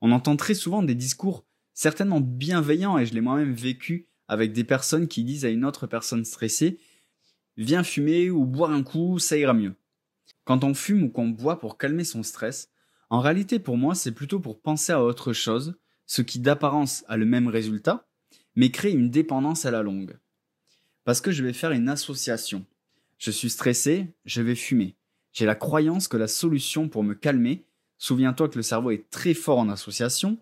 On 0.00 0.12
entend 0.12 0.36
très 0.36 0.54
souvent 0.54 0.82
des 0.82 0.94
discours 0.94 1.44
certainement 1.74 2.20
bienveillants 2.20 2.98
et 2.98 3.04
je 3.04 3.14
l'ai 3.14 3.20
moi-même 3.20 3.52
vécu 3.52 4.08
avec 4.28 4.52
des 4.52 4.64
personnes 4.64 5.08
qui 5.08 5.24
disent 5.24 5.44
à 5.44 5.50
une 5.50 5.64
autre 5.64 5.86
personne 5.86 6.24
stressée 6.24 6.78
Viens 7.56 7.84
fumer 7.84 8.30
ou 8.30 8.46
boire 8.46 8.72
un 8.72 8.82
coup, 8.82 9.18
ça 9.18 9.36
ira 9.36 9.52
mieux. 9.52 9.76
Quand 10.44 10.64
on 10.64 10.74
fume 10.74 11.04
ou 11.04 11.08
qu'on 11.08 11.28
boit 11.28 11.60
pour 11.60 11.78
calmer 11.78 12.04
son 12.04 12.22
stress, 12.22 12.70
en 13.10 13.20
réalité, 13.20 13.58
pour 13.58 13.76
moi, 13.76 13.94
c'est 13.94 14.12
plutôt 14.12 14.40
pour 14.40 14.60
penser 14.60 14.92
à 14.92 15.02
autre 15.02 15.32
chose, 15.32 15.74
ce 16.06 16.22
qui 16.22 16.38
d'apparence 16.38 17.04
a 17.08 17.16
le 17.16 17.26
même 17.26 17.48
résultat, 17.48 18.06
mais 18.56 18.70
crée 18.70 18.92
une 18.92 19.10
dépendance 19.10 19.64
à 19.64 19.70
la 19.70 19.82
longue. 19.82 20.18
Parce 21.04 21.20
que 21.20 21.30
je 21.30 21.44
vais 21.44 21.52
faire 21.52 21.72
une 21.72 21.88
association. 21.88 22.64
Je 23.18 23.30
suis 23.30 23.50
stressé, 23.50 24.14
je 24.24 24.42
vais 24.42 24.54
fumer. 24.54 24.96
J'ai 25.32 25.46
la 25.46 25.54
croyance 25.54 26.08
que 26.08 26.16
la 26.16 26.28
solution 26.28 26.88
pour 26.88 27.02
me 27.02 27.14
calmer, 27.14 27.64
souviens-toi 27.98 28.48
que 28.48 28.56
le 28.56 28.62
cerveau 28.62 28.90
est 28.90 29.10
très 29.10 29.34
fort 29.34 29.58
en 29.58 29.68
association, 29.68 30.38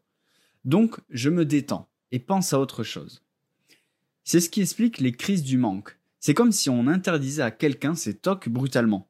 donc 0.65 0.99
je 1.11 1.31
me 1.31 1.45
détends 1.45 1.89
et 2.11 2.19
pense 2.19 2.53
à 2.53 2.61
autre 2.61 2.83
chose. 2.83 3.23
C'est 4.25 4.41
ce 4.41 4.51
qui 4.51 4.61
explique 4.61 4.99
les 4.99 5.13
crises 5.13 5.43
du 5.43 5.59
manque. 5.59 5.99
C'est 6.21 6.35
comme 6.35 6.53
si 6.53 6.71
on 6.71 6.87
interdisait 6.87 7.43
à 7.43 7.51
quelqu'un 7.51 7.95
ses 7.95 8.15
tocs 8.15 8.49
brutalement. 8.49 9.09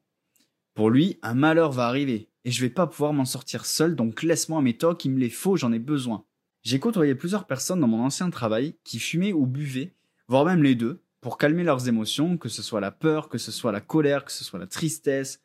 Pour 0.73 0.89
lui, 0.89 1.19
un 1.21 1.35
malheur 1.35 1.71
va 1.71 1.85
arriver, 1.85 2.29
et 2.45 2.51
je 2.51 2.61
vais 2.61 2.69
pas 2.69 2.87
pouvoir 2.87 3.13
m'en 3.13 3.25
sortir 3.25 3.65
seul, 3.65 3.95
donc 3.95 4.23
laisse-moi 4.23 4.61
mes 4.61 4.77
tocs, 4.77 5.05
il 5.05 5.11
me 5.11 5.19
les 5.19 5.29
faut, 5.29 5.55
j'en 5.55 5.71
ai 5.71 5.79
besoin. 5.79 6.25
J'ai 6.61 6.79
côtoyé 6.79 7.15
plusieurs 7.15 7.45
personnes 7.45 7.79
dans 7.79 7.87
mon 7.87 8.03
ancien 8.03 8.29
travail 8.29 8.75
qui 8.83 8.99
fumaient 8.99 9.33
ou 9.33 9.45
buvaient, 9.45 9.93
voire 10.27 10.45
même 10.45 10.63
les 10.63 10.75
deux, 10.75 11.01
pour 11.21 11.37
calmer 11.37 11.63
leurs 11.63 11.87
émotions, 11.87 12.37
que 12.37 12.49
ce 12.49 12.61
soit 12.61 12.81
la 12.81 12.91
peur, 12.91 13.29
que 13.29 13.37
ce 13.37 13.51
soit 13.51 13.71
la 13.71 13.81
colère, 13.81 14.25
que 14.25 14.31
ce 14.31 14.43
soit 14.43 14.59
la 14.59 14.67
tristesse, 14.67 15.41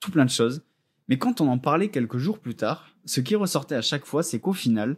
tout 0.00 0.10
plein 0.10 0.24
de 0.24 0.30
choses. 0.30 0.62
Mais 1.08 1.18
quand 1.18 1.40
on 1.40 1.48
en 1.48 1.58
parlait 1.58 1.90
quelques 1.90 2.18
jours 2.18 2.38
plus 2.38 2.54
tard, 2.54 2.94
ce 3.04 3.20
qui 3.20 3.34
ressortait 3.34 3.74
à 3.74 3.82
chaque 3.82 4.06
fois, 4.06 4.22
c'est 4.22 4.40
qu'au 4.40 4.52
final, 4.52 4.96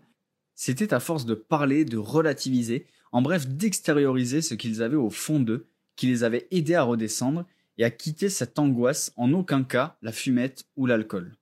c'était 0.54 0.92
à 0.94 1.00
force 1.00 1.24
de 1.24 1.34
parler, 1.34 1.84
de 1.84 1.96
relativiser, 1.96 2.86
en 3.12 3.22
bref 3.22 3.48
d'extérioriser 3.48 4.42
ce 4.42 4.54
qu'ils 4.54 4.82
avaient 4.82 4.96
au 4.96 5.10
fond 5.10 5.40
d'eux, 5.40 5.66
qui 5.96 6.06
les 6.06 6.22
avait 6.22 6.46
aidés 6.50 6.74
à 6.74 6.82
redescendre 6.82 7.44
et 7.78 7.84
à 7.84 7.90
quitter 7.90 8.28
cette 8.28 8.58
angoisse, 8.58 9.12
en 9.16 9.32
aucun 9.32 9.64
cas 9.64 9.96
la 10.02 10.12
fumette 10.12 10.64
ou 10.76 10.86
l'alcool. 10.86 11.36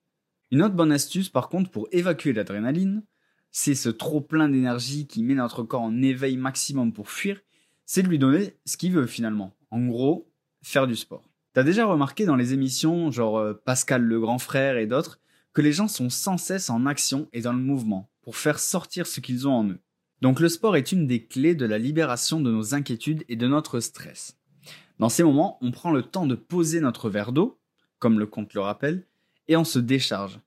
Une 0.51 0.63
autre 0.63 0.75
bonne 0.75 0.93
astuce 0.93 1.29
par 1.29 1.49
contre 1.49 1.71
pour 1.71 1.89
évacuer 1.93 2.33
l'adrénaline, 2.33 3.03
c'est 3.51 3.75
ce 3.75 3.89
trop 3.89 4.21
plein 4.21 4.49
d'énergie 4.49 5.07
qui 5.07 5.23
met 5.23 5.35
notre 5.35 5.63
corps 5.63 5.83
en 5.83 6.03
éveil 6.03 6.37
maximum 6.37 6.93
pour 6.93 7.11
fuir, 7.11 7.41
c'est 7.85 8.03
de 8.03 8.09
lui 8.09 8.19
donner 8.19 8.55
ce 8.65 8.77
qu'il 8.77 8.93
veut 8.93 9.07
finalement. 9.07 9.55
En 9.71 9.87
gros, 9.87 10.31
faire 10.63 10.87
du 10.87 10.97
sport. 10.97 11.29
T'as 11.55 11.63
déjà 11.65 11.87
remarqué 11.87 12.25
dans 12.25 12.37
les 12.37 12.53
émissions, 12.53 13.11
genre 13.11 13.39
euh, 13.39 13.55
Pascal 13.55 14.03
le 14.03 14.21
grand 14.21 14.39
frère 14.39 14.77
et 14.77 14.87
d'autres, 14.87 15.19
que 15.53 15.63
les 15.63 15.73
gens 15.73 15.89
sont 15.89 16.11
sans 16.11 16.39
cesse 16.39 16.71
en 16.71 16.87
action 16.87 17.29
et 17.33 17.41
dans 17.41 17.53
le 17.53 17.59
mouvement 17.59 18.11
pour 18.23 18.37
faire 18.37 18.59
sortir 18.59 19.07
ce 19.07 19.21
qu'ils 19.21 19.49
ont 19.49 19.55
en 19.55 19.69
eux. 19.69 19.81
Donc 20.21 20.41
le 20.41 20.49
sport 20.49 20.77
est 20.77 20.93
une 20.93 21.07
des 21.07 21.25
clés 21.25 21.55
de 21.55 21.67
la 21.67 21.79
libération 21.79 22.41
de 22.41 22.51
nos 22.51 22.75
inquiétudes 22.75 23.25
et 23.29 23.37
de 23.37 23.49
notre 23.49 23.81
stress. 23.81 24.37
Dans 24.99 25.09
ces 25.09 25.25
moments, 25.25 25.59
on 25.61 25.71
prend 25.71 25.91
le 25.91 26.03
temps 26.03 26.27
de 26.27 26.35
poser 26.35 26.81
notre 26.81 27.11
verre 27.11 27.33
d'eau, 27.33 27.59
comme 27.99 28.19
le 28.19 28.27
compte 28.27 28.55
le 28.55 28.61
rappelle, 28.61 29.08
et 29.49 29.57
on 29.57 29.65
se 29.65 29.79
décharge. 29.79 30.41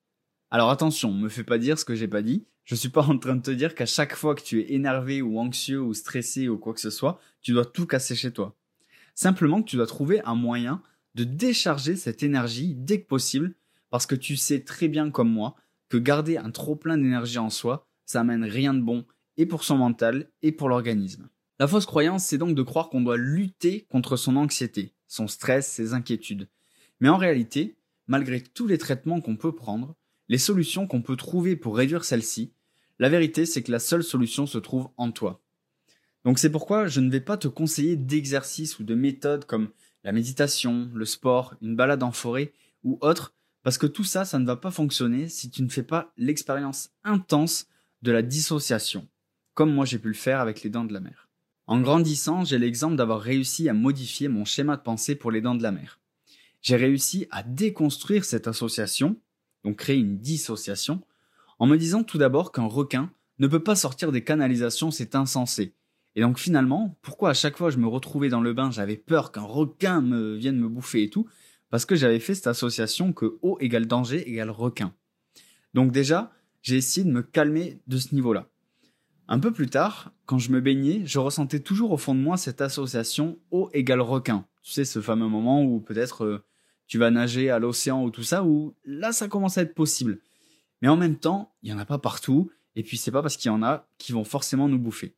Alors 0.50 0.70
attention, 0.70 1.12
me 1.12 1.30
fais 1.30 1.44
pas 1.44 1.58
dire 1.58 1.78
ce 1.78 1.86
que 1.86 1.96
j'ai 1.96 2.08
pas 2.08 2.22
dit. 2.22 2.46
Je 2.64 2.76
suis 2.76 2.90
pas 2.90 3.02
en 3.10 3.18
train 3.18 3.36
de 3.36 3.42
te 3.42 3.52
dire 3.52 3.76
qu'à 3.76 3.86
chaque 3.86 4.16
fois 4.16 4.36
que 4.36 4.44
tu 4.44 4.62
es 4.62 4.74
énervé 4.74 5.22
ou 5.22 5.40
anxieux 5.40 5.82
ou 5.82 5.94
stressé 5.94 6.48
ou 6.48 6.58
quoi 6.58 6.74
que 6.74 6.80
ce 6.80 6.90
soit, 6.90 7.20
tu 7.42 7.52
dois 7.52 7.66
tout 7.66 7.86
casser 7.86 8.16
chez 8.16 8.32
toi. 8.32 8.56
Simplement 9.16 9.62
que 9.62 9.70
tu 9.70 9.76
dois 9.76 9.88
trouver 9.88 10.22
un 10.24 10.36
moyen 10.36 10.82
de 11.16 11.24
décharger 11.24 11.96
cette 11.96 12.24
énergie 12.24 12.74
dès 12.76 13.02
que 13.02 13.08
possible 13.08 13.54
parce 13.90 14.06
que 14.06 14.16
tu 14.16 14.38
sais 14.38 14.62
très 14.62 14.88
bien 14.88 15.12
comme 15.12 15.30
moi 15.30 15.56
que 15.90 15.98
garder 15.98 16.38
un 16.38 16.52
trop 16.52 16.76
plein 16.76 16.98
d'énergie 16.98 17.38
en 17.38 17.50
soi, 17.50 17.86
ça 18.06 18.22
amène 18.22 18.46
rien 18.46 18.74
de 18.74 18.82
bon 18.82 19.06
et 19.38 19.46
pour 19.46 19.64
son 19.64 19.78
mental 19.78 20.30
et 20.42 20.52
pour 20.52 20.70
l'organisme. 20.70 21.28
La 21.60 21.68
fausse 21.68 21.86
croyance, 21.86 22.26
c'est 22.26 22.38
donc 22.38 22.56
de 22.56 22.64
croire 22.64 22.90
qu'on 22.90 23.02
doit 23.02 23.18
lutter 23.18 23.86
contre 23.90 24.16
son 24.16 24.38
anxiété, 24.38 24.94
son 25.08 25.28
stress, 25.28 25.68
ses 25.68 25.94
inquiétudes. 25.94 26.48
Mais 27.02 27.10
en 27.10 27.18
réalité, 27.18 27.76
malgré 28.12 28.42
tous 28.42 28.68
les 28.68 28.78
traitements 28.78 29.22
qu'on 29.22 29.38
peut 29.38 29.56
prendre, 29.56 29.96
les 30.28 30.38
solutions 30.38 30.86
qu'on 30.86 31.02
peut 31.02 31.16
trouver 31.16 31.56
pour 31.56 31.78
réduire 31.78 32.04
celle-ci, 32.04 32.52
la 33.00 33.08
vérité 33.08 33.46
c'est 33.46 33.64
que 33.64 33.72
la 33.72 33.80
seule 33.80 34.04
solution 34.04 34.46
se 34.46 34.58
trouve 34.58 34.90
en 34.98 35.14
toi. 35.14 35.42
Donc 36.26 36.38
c'est 36.38 36.52
pourquoi 36.52 36.88
je 36.88 37.00
ne 37.00 37.10
vais 37.10 37.22
pas 37.22 37.38
te 37.38 37.48
conseiller 37.48 37.96
d'exercices 37.96 38.80
ou 38.80 38.84
de 38.84 38.96
méthodes 38.96 39.46
comme 39.46 39.70
la 40.04 40.12
méditation, 40.12 40.92
le 40.94 41.06
sport, 41.06 41.56
une 41.62 41.78
balade 41.78 42.04
en 42.04 42.12
forêt 42.12 42.52
ou 42.84 42.98
autre, 43.00 43.34
parce 43.64 43.78
que 43.78 43.88
tout 43.88 44.04
ça, 44.04 44.26
ça 44.26 44.40
ne 44.40 44.46
va 44.46 44.58
pas 44.58 44.72
fonctionner 44.72 45.30
si 45.30 45.50
tu 45.50 45.64
ne 45.64 45.70
fais 45.70 45.82
pas 45.82 46.12
l'expérience 46.18 46.90
intense 47.06 47.68
de 48.02 48.12
la 48.12 48.24
dissociation, 48.24 49.08
comme 49.54 49.74
moi 49.74 49.86
j'ai 49.86 50.00
pu 50.00 50.10
le 50.10 50.16
faire 50.16 50.42
avec 50.42 50.64
les 50.64 50.70
dents 50.70 50.84
de 50.84 50.92
la 50.92 51.00
mer. 51.00 51.30
En 51.66 51.80
grandissant, 51.80 52.44
j'ai 52.44 52.60
l'exemple 52.60 52.98
d'avoir 52.98 53.22
réussi 53.22 53.70
à 53.70 53.74
modifier 53.74 54.28
mon 54.28 54.44
schéma 54.44 54.76
de 54.76 54.82
pensée 54.82 55.16
pour 55.16 55.32
les 55.32 55.40
dents 55.40 55.56
de 55.56 55.64
la 55.64 55.72
mer. 55.72 56.01
J'ai 56.62 56.76
réussi 56.76 57.28
à 57.32 57.44
déconstruire 57.44 58.24
cette 58.24 58.48
association, 58.48 59.18
donc 59.64 59.78
créer 59.78 59.98
une 59.98 60.18
dissociation, 60.18 61.02
en 61.60 61.68
me 61.68 61.78
disant 61.78 62.04
tout 62.04 62.18
d'abord 62.18 62.52
qu'un 62.52 62.66
requin 62.66 63.12
ne 63.40 63.48
peut 63.48 63.64
pas 63.64 63.76
sortir 63.76 64.12
des 64.12 64.24
canalisations, 64.24 64.92
c'est 64.92 65.16
insensé. 65.16 65.76
Et 66.16 66.22
donc 66.22 66.38
finalement, 66.40 66.98
pourquoi 67.02 67.30
à 67.30 67.34
chaque 67.34 67.58
fois 67.58 67.70
je 67.70 67.78
me 67.78 67.88
retrouvais 67.88 68.30
dans 68.30 68.42
le 68.42 68.54
bain, 68.54 68.70
j'avais 68.70 68.98
peur 68.98 69.32
qu'un 69.32 69.42
requin 69.42 70.02
me 70.02 70.36
vienne 70.36 70.58
me 70.58 70.68
bouffer 70.68 71.04
et 71.04 71.10
tout? 71.10 71.28
Parce 71.70 71.86
que 71.86 71.96
j'avais 71.96 72.20
fait 72.20 72.36
cette 72.36 72.48
association 72.48 73.14
que 73.14 73.38
eau 73.42 73.58
égale 73.60 73.88
danger 73.88 74.30
égale 74.30 74.50
requin. 74.50 74.94
Donc 75.74 75.92
déjà, 75.92 76.32
j'ai 76.62 76.76
essayé 76.76 77.06
de 77.06 77.12
me 77.12 77.24
calmer 77.24 77.80
de 77.88 77.98
ce 77.98 78.14
niveau-là. 78.14 78.50
Un 79.28 79.40
peu 79.40 79.54
plus 79.54 79.70
tard, 79.70 80.12
quand 80.26 80.38
je 80.38 80.52
me 80.52 80.60
baignais, 80.60 81.04
je 81.06 81.18
ressentais 81.18 81.62
toujours 81.62 81.92
au 81.92 81.98
fond 81.98 82.14
de 82.14 82.20
moi 82.20 82.36
cette 82.36 82.60
association 82.60 83.40
eau 83.50 83.70
égale 83.74 84.02
requin. 84.02 84.46
Tu 84.62 84.74
sais, 84.74 84.86
ce 84.86 85.02
fameux 85.02 85.30
moment 85.30 85.64
où 85.64 85.80
peut-être 85.80 86.26
euh, 86.26 86.44
tu 86.92 86.98
vas 86.98 87.10
nager 87.10 87.50
à 87.50 87.58
l'océan 87.58 88.04
ou 88.04 88.12
tout 88.12 88.22
ça, 88.22 88.44
où 88.44 88.76
là 88.84 89.14
ça 89.14 89.30
commence 89.30 89.58
à 89.58 89.62
être 89.62 89.74
possible. 89.74 90.20
Mais 90.82 90.90
en 90.90 90.98
même 90.98 91.16
temps, 91.16 91.54
il 91.64 91.68
n'y 91.68 91.74
en 91.74 91.80
a 91.80 91.86
pas 91.86 92.00
partout, 92.00 92.52
et 92.76 92.84
puis 92.84 92.98
c'est 92.98 93.12
pas 93.12 93.22
parce 93.22 93.38
qu'il 93.38 93.48
y 93.48 93.54
en 93.54 93.64
a 93.64 93.88
qui 93.98 94.12
vont 94.12 94.26
forcément 94.26 94.68
nous 94.68 94.78
bouffer. 94.78 95.16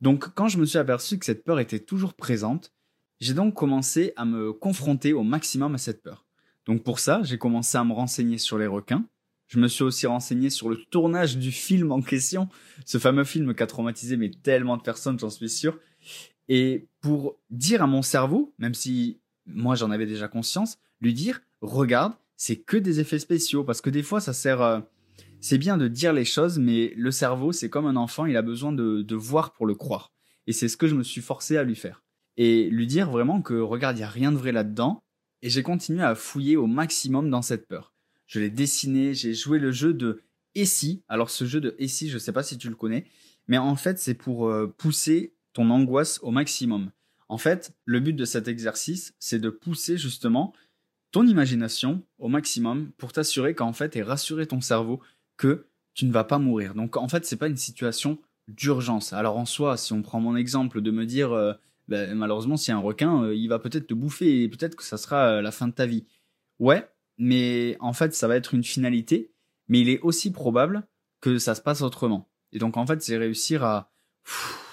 Donc 0.00 0.32
quand 0.34 0.48
je 0.48 0.56
me 0.56 0.64
suis 0.64 0.78
aperçu 0.78 1.18
que 1.18 1.26
cette 1.26 1.44
peur 1.44 1.60
était 1.60 1.80
toujours 1.80 2.14
présente, 2.14 2.72
j'ai 3.20 3.34
donc 3.34 3.52
commencé 3.52 4.14
à 4.16 4.24
me 4.24 4.54
confronter 4.54 5.12
au 5.12 5.22
maximum 5.22 5.74
à 5.74 5.78
cette 5.78 6.02
peur. 6.02 6.24
Donc 6.64 6.82
pour 6.82 6.98
ça, 6.98 7.20
j'ai 7.24 7.36
commencé 7.36 7.76
à 7.76 7.84
me 7.84 7.92
renseigner 7.92 8.38
sur 8.38 8.56
les 8.56 8.66
requins. 8.66 9.04
Je 9.48 9.58
me 9.58 9.68
suis 9.68 9.84
aussi 9.84 10.06
renseigné 10.06 10.48
sur 10.48 10.70
le 10.70 10.78
tournage 10.88 11.36
du 11.36 11.52
film 11.52 11.92
en 11.92 12.00
question, 12.00 12.48
ce 12.86 12.96
fameux 12.96 13.24
film 13.24 13.54
qui 13.54 13.62
a 13.62 13.66
traumatisé 13.66 14.16
mais 14.16 14.30
tellement 14.30 14.78
de 14.78 14.82
personnes, 14.82 15.18
j'en 15.18 15.28
suis 15.28 15.50
sûr. 15.50 15.78
Et 16.48 16.86
pour 17.02 17.36
dire 17.50 17.82
à 17.82 17.86
mon 17.86 18.00
cerveau, 18.00 18.54
même 18.58 18.72
si 18.72 19.20
moi 19.44 19.74
j'en 19.74 19.90
avais 19.90 20.06
déjà 20.06 20.26
conscience, 20.26 20.78
lui 21.00 21.14
dire 21.14 21.40
regarde, 21.60 22.14
c'est 22.36 22.56
que 22.56 22.76
des 22.76 23.00
effets 23.00 23.18
spéciaux 23.18 23.64
parce 23.64 23.80
que 23.80 23.90
des 23.90 24.02
fois 24.02 24.20
ça 24.20 24.32
sert 24.32 24.62
euh, 24.62 24.80
c'est 25.40 25.58
bien 25.58 25.76
de 25.76 25.88
dire 25.88 26.12
les 26.12 26.24
choses, 26.24 26.58
mais 26.58 26.92
le 26.96 27.10
cerveau, 27.10 27.52
c'est 27.52 27.70
comme 27.70 27.86
un 27.86 27.96
enfant, 27.96 28.26
il 28.26 28.36
a 28.36 28.42
besoin 28.42 28.72
de, 28.72 29.02
de 29.02 29.14
voir 29.14 29.52
pour 29.52 29.66
le 29.66 29.74
croire. 29.74 30.12
Et 30.46 30.52
c'est 30.52 30.68
ce 30.68 30.76
que 30.76 30.86
je 30.86 30.94
me 30.94 31.02
suis 31.02 31.20
forcé 31.20 31.56
à 31.56 31.62
lui 31.62 31.76
faire. 31.76 32.02
Et 32.36 32.68
lui 32.70 32.86
dire 32.86 33.10
vraiment 33.10 33.42
que, 33.42 33.54
regarde, 33.54 33.96
il 33.96 34.00
n'y 34.00 34.04
a 34.04 34.08
rien 34.08 34.32
de 34.32 34.36
vrai 34.36 34.52
là-dedans. 34.52 35.02
Et 35.42 35.50
j'ai 35.50 35.62
continué 35.62 36.02
à 36.02 36.14
fouiller 36.14 36.56
au 36.56 36.66
maximum 36.66 37.30
dans 37.30 37.42
cette 37.42 37.68
peur. 37.68 37.94
Je 38.26 38.40
l'ai 38.40 38.50
dessiné, 38.50 39.14
j'ai 39.14 39.34
joué 39.34 39.58
le 39.58 39.70
jeu 39.70 39.94
de 39.94 40.22
et 40.54 40.64
si. 40.64 41.04
Alors 41.08 41.30
ce 41.30 41.44
jeu 41.44 41.60
de 41.60 41.76
et 41.78 41.88
si, 41.88 42.08
je 42.08 42.14
ne 42.14 42.18
sais 42.18 42.32
pas 42.32 42.42
si 42.42 42.58
tu 42.58 42.68
le 42.68 42.74
connais, 42.74 43.06
mais 43.46 43.58
en 43.58 43.76
fait, 43.76 43.98
c'est 43.98 44.14
pour 44.14 44.48
euh, 44.48 44.66
pousser 44.66 45.34
ton 45.52 45.70
angoisse 45.70 46.18
au 46.22 46.30
maximum. 46.30 46.90
En 47.28 47.38
fait, 47.38 47.72
le 47.84 48.00
but 48.00 48.14
de 48.14 48.24
cet 48.24 48.48
exercice, 48.48 49.14
c'est 49.18 49.38
de 49.38 49.50
pousser 49.50 49.96
justement 49.96 50.52
imagination 51.24 52.02
au 52.18 52.28
maximum 52.28 52.90
pour 52.98 53.12
t'assurer 53.12 53.54
qu'en 53.54 53.72
fait, 53.72 53.96
et 53.96 54.02
rassurer 54.02 54.46
ton 54.46 54.60
cerveau 54.60 55.00
que 55.36 55.66
tu 55.94 56.04
ne 56.04 56.12
vas 56.12 56.24
pas 56.24 56.38
mourir. 56.38 56.74
Donc 56.74 56.96
en 56.96 57.08
fait, 57.08 57.24
c'est 57.24 57.36
pas 57.36 57.48
une 57.48 57.56
situation 57.56 58.18
d'urgence. 58.48 59.12
Alors 59.12 59.38
en 59.38 59.46
soi, 59.46 59.76
si 59.76 59.92
on 59.92 60.02
prend 60.02 60.20
mon 60.20 60.36
exemple 60.36 60.80
de 60.80 60.90
me 60.90 61.06
dire 61.06 61.32
euh, 61.32 61.54
ben, 61.88 62.14
malheureusement 62.14 62.56
si 62.56 62.72
un 62.72 62.78
requin, 62.78 63.24
euh, 63.24 63.34
il 63.34 63.48
va 63.48 63.58
peut-être 63.58 63.86
te 63.86 63.94
bouffer 63.94 64.42
et 64.42 64.48
peut-être 64.48 64.76
que 64.76 64.84
ça 64.84 64.96
sera 64.96 65.28
euh, 65.28 65.42
la 65.42 65.50
fin 65.50 65.68
de 65.68 65.72
ta 65.72 65.86
vie. 65.86 66.04
Ouais, 66.58 66.88
mais 67.18 67.76
en 67.80 67.92
fait, 67.92 68.14
ça 68.14 68.28
va 68.28 68.36
être 68.36 68.54
une 68.54 68.64
finalité, 68.64 69.30
mais 69.68 69.80
il 69.80 69.88
est 69.88 70.00
aussi 70.00 70.30
probable 70.32 70.86
que 71.20 71.38
ça 71.38 71.54
se 71.54 71.60
passe 71.60 71.82
autrement. 71.82 72.28
Et 72.52 72.58
donc 72.58 72.76
en 72.76 72.86
fait, 72.86 73.02
c'est 73.02 73.16
réussir 73.16 73.64
à 73.64 73.92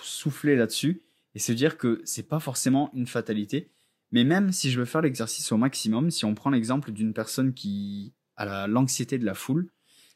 souffler 0.01 0.55
là-dessus 0.55 1.01
et 1.35 1.39
se 1.39 1.51
dire 1.51 1.77
que 1.77 2.01
c'est 2.05 2.27
pas 2.27 2.39
forcément 2.39 2.91
une 2.93 3.07
fatalité. 3.07 3.69
Mais 4.13 4.23
même 4.23 4.51
si 4.51 4.69
je 4.69 4.79
veux 4.79 4.85
faire 4.85 5.01
l'exercice 5.01 5.51
au 5.51 5.57
maximum, 5.57 6.11
si 6.11 6.23
on 6.23 6.35
prend 6.35 6.51
l'exemple 6.51 6.91
d'une 6.91 7.13
personne 7.13 7.53
qui 7.53 8.13
a 8.37 8.67
l'anxiété 8.67 9.17
de 9.17 9.25
la 9.25 9.33
foule, 9.33 9.67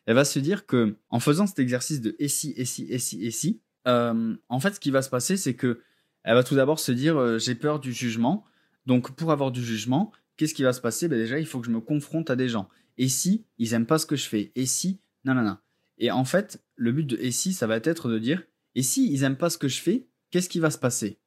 elle 0.06 0.14
va 0.14 0.24
se 0.24 0.38
dire 0.38 0.68
que 0.68 0.96
en 1.10 1.20
faisant 1.20 1.48
cet 1.48 1.58
exercice 1.58 2.00
de 2.00 2.16
et 2.20 2.28
si, 2.28 2.54
et 2.58 2.64
si, 2.64 2.86
et 2.90 3.00
si, 3.00 3.26
et 3.26 3.32
si, 3.32 3.60
euh, 3.88 4.36
en 4.50 4.60
fait, 4.60 4.76
ce 4.76 4.80
qui 4.80 4.92
va 4.92 5.02
se 5.02 5.10
passer, 5.10 5.36
c'est 5.36 5.56
que 5.56 5.82
elle 6.24 6.36
va 6.36 6.44
tout 6.44 6.56
d'abord 6.56 6.80
se 6.80 6.92
dire 6.92 7.18
euh, 7.18 7.40
j'ai 7.40 7.56
peur 7.56 7.80
du 7.80 7.92
jugement. 7.92 8.46
Donc, 8.86 9.16
pour 9.16 9.32
avoir 9.32 9.52
du 9.52 9.66
jugement, 9.66 10.12
qu'est-ce 10.38 10.54
qui 10.54 10.64
va 10.64 10.74
se 10.74 10.80
passer? 10.80 11.08
Ben 11.08 11.18
Déjà, 11.18 11.40
il 11.40 11.48
faut 11.48 11.60
que 11.60 11.66
je 11.66 11.72
me 11.72 11.82
confronte 11.82 12.30
à 12.30 12.36
des 12.36 12.50
gens. 12.50 12.70
Et 13.00 13.10
si 13.10 13.46
ils 13.58 13.74
aiment 13.74 13.88
pas 13.88 13.98
ce 13.98 14.06
que 14.06 14.16
je 14.16 14.30
fais? 14.30 14.52
Et 14.56 14.68
si 14.68 15.02
Non, 15.26 15.34
non, 15.34 15.42
non. 15.42 15.58
Et 15.98 16.12
en 16.12 16.24
fait, 16.24 16.64
le 16.76 16.92
but 16.92 17.06
de 17.08 17.18
et 17.18 17.32
si, 17.32 17.52
ça 17.52 17.66
va 17.66 17.78
être 17.78 18.10
de 18.10 18.20
dire 18.20 18.44
et 18.76 18.84
si 18.84 19.12
ils 19.12 19.24
aiment 19.24 19.38
pas 19.38 19.50
ce 19.50 19.58
que 19.58 19.68
je 19.68 19.82
fais, 19.82 20.08
qu'est-ce 20.30 20.50
qui 20.50 20.60
va 20.60 20.70
se 20.70 20.78
passer? 20.78 21.18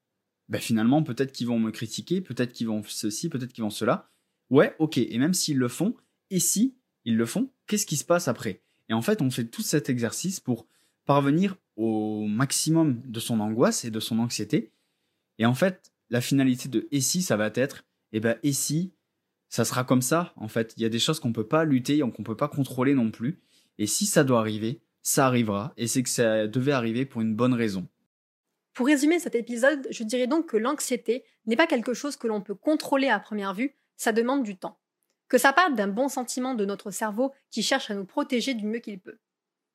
Ben 0.51 0.61
finalement, 0.61 1.03
peut-être 1.03 1.33
qu'ils 1.33 1.47
vont 1.47 1.61
me 1.61 1.71
critiquer, 1.71 2.21
peut-être 2.21 2.53
qu'ils 2.53 2.67
vont 2.67 2.83
ceci, 2.87 3.29
peut-être 3.29 3.53
qu'ils 3.53 3.65
vont 3.65 3.71
cela. 3.71 4.11
Ouais, 4.51 4.75
ok. 4.81 4.99
Et 4.99 5.17
même 5.17 5.33
s'ils 5.33 5.59
le 5.59 5.69
font, 5.69 5.95
et 6.29 6.41
si 6.41 6.77
ils 7.05 7.17
le 7.17 7.25
font, 7.25 7.51
qu'est-ce 7.67 7.87
qui 7.87 7.97
se 7.97 8.05
passe 8.05 8.27
après? 8.27 8.61
Et 8.89 8.93
en 8.93 9.01
fait, 9.01 9.23
on 9.23 9.31
fait 9.31 9.45
tout 9.45 9.63
cet 9.63 9.89
exercice 9.89 10.41
pour 10.41 10.67
parvenir 11.07 11.57
au 11.77 12.27
maximum 12.27 13.01
de 13.05 13.21
son 13.21 13.39
angoisse 13.39 13.85
et 13.85 13.93
de 13.93 14.01
son 14.01 14.19
anxiété. 14.19 14.73
Et 15.39 15.47
en 15.47 15.55
fait, 15.55 15.93
la 16.11 16.21
finalité 16.21 16.69
de 16.69 16.89
et 16.91 17.01
si, 17.01 17.23
ça 17.23 17.37
va 17.37 17.53
être, 17.55 17.85
eh 18.13 18.19
ben, 18.19 18.37
et 18.43 18.53
si, 18.53 18.93
ça 19.49 19.65
sera 19.65 19.85
comme 19.85 20.03
ça. 20.03 20.33
En 20.35 20.49
fait, 20.49 20.75
il 20.77 20.83
y 20.83 20.85
a 20.85 20.89
des 20.89 20.99
choses 20.99 21.21
qu'on 21.21 21.33
peut 21.33 21.47
pas 21.47 21.65
lutter, 21.65 22.01
qu'on 22.01 22.25
peut 22.25 22.37
pas 22.37 22.49
contrôler 22.49 22.95
non 22.95 23.13
plus. 23.13 23.41
Et 23.79 23.87
si 23.87 24.05
ça 24.05 24.25
doit 24.25 24.41
arriver, 24.41 24.81
ça 25.03 25.27
arrivera. 25.29 25.73
Et 25.77 25.87
c'est 25.87 26.03
que 26.03 26.09
ça 26.09 26.49
devait 26.49 26.73
arriver 26.73 27.07
pour 27.07 27.21
une 27.21 27.37
bonne 27.37 27.55
raison. 27.55 27.87
Pour 28.75 28.87
résumer 28.87 29.19
cet 29.19 29.35
épisode, 29.35 29.87
je 29.91 30.05
dirais 30.05 30.27
donc 30.27 30.47
que 30.47 30.57
l'anxiété 30.57 31.25
n'est 31.47 31.57
pas 31.57 31.67
quelque 31.67 31.95
chose 31.95 32.17
que 32.17 32.27
l'on 32.27 32.41
peut 32.41 32.55
contrôler 32.55 33.09
à 33.09 33.19
première 33.19 33.55
vue, 33.55 33.75
ça 33.97 34.13
demande 34.13 34.43
du 34.43 34.57
temps 34.57 34.81
que 35.31 35.39
ça 35.39 35.55
parte 35.55 35.77
d'un 35.77 35.89
bon 35.89 36.09
sentiment 36.09 36.55
de 36.55 36.67
notre 36.67 36.91
cerveau 36.91 37.33
qui 37.51 37.63
cherche 37.63 37.91
à 37.91 37.95
nous 37.95 38.05
protéger 38.05 38.53
du 38.53 38.67
mieux 38.67 38.81
qu'il 38.81 39.01
peut. 39.01 39.19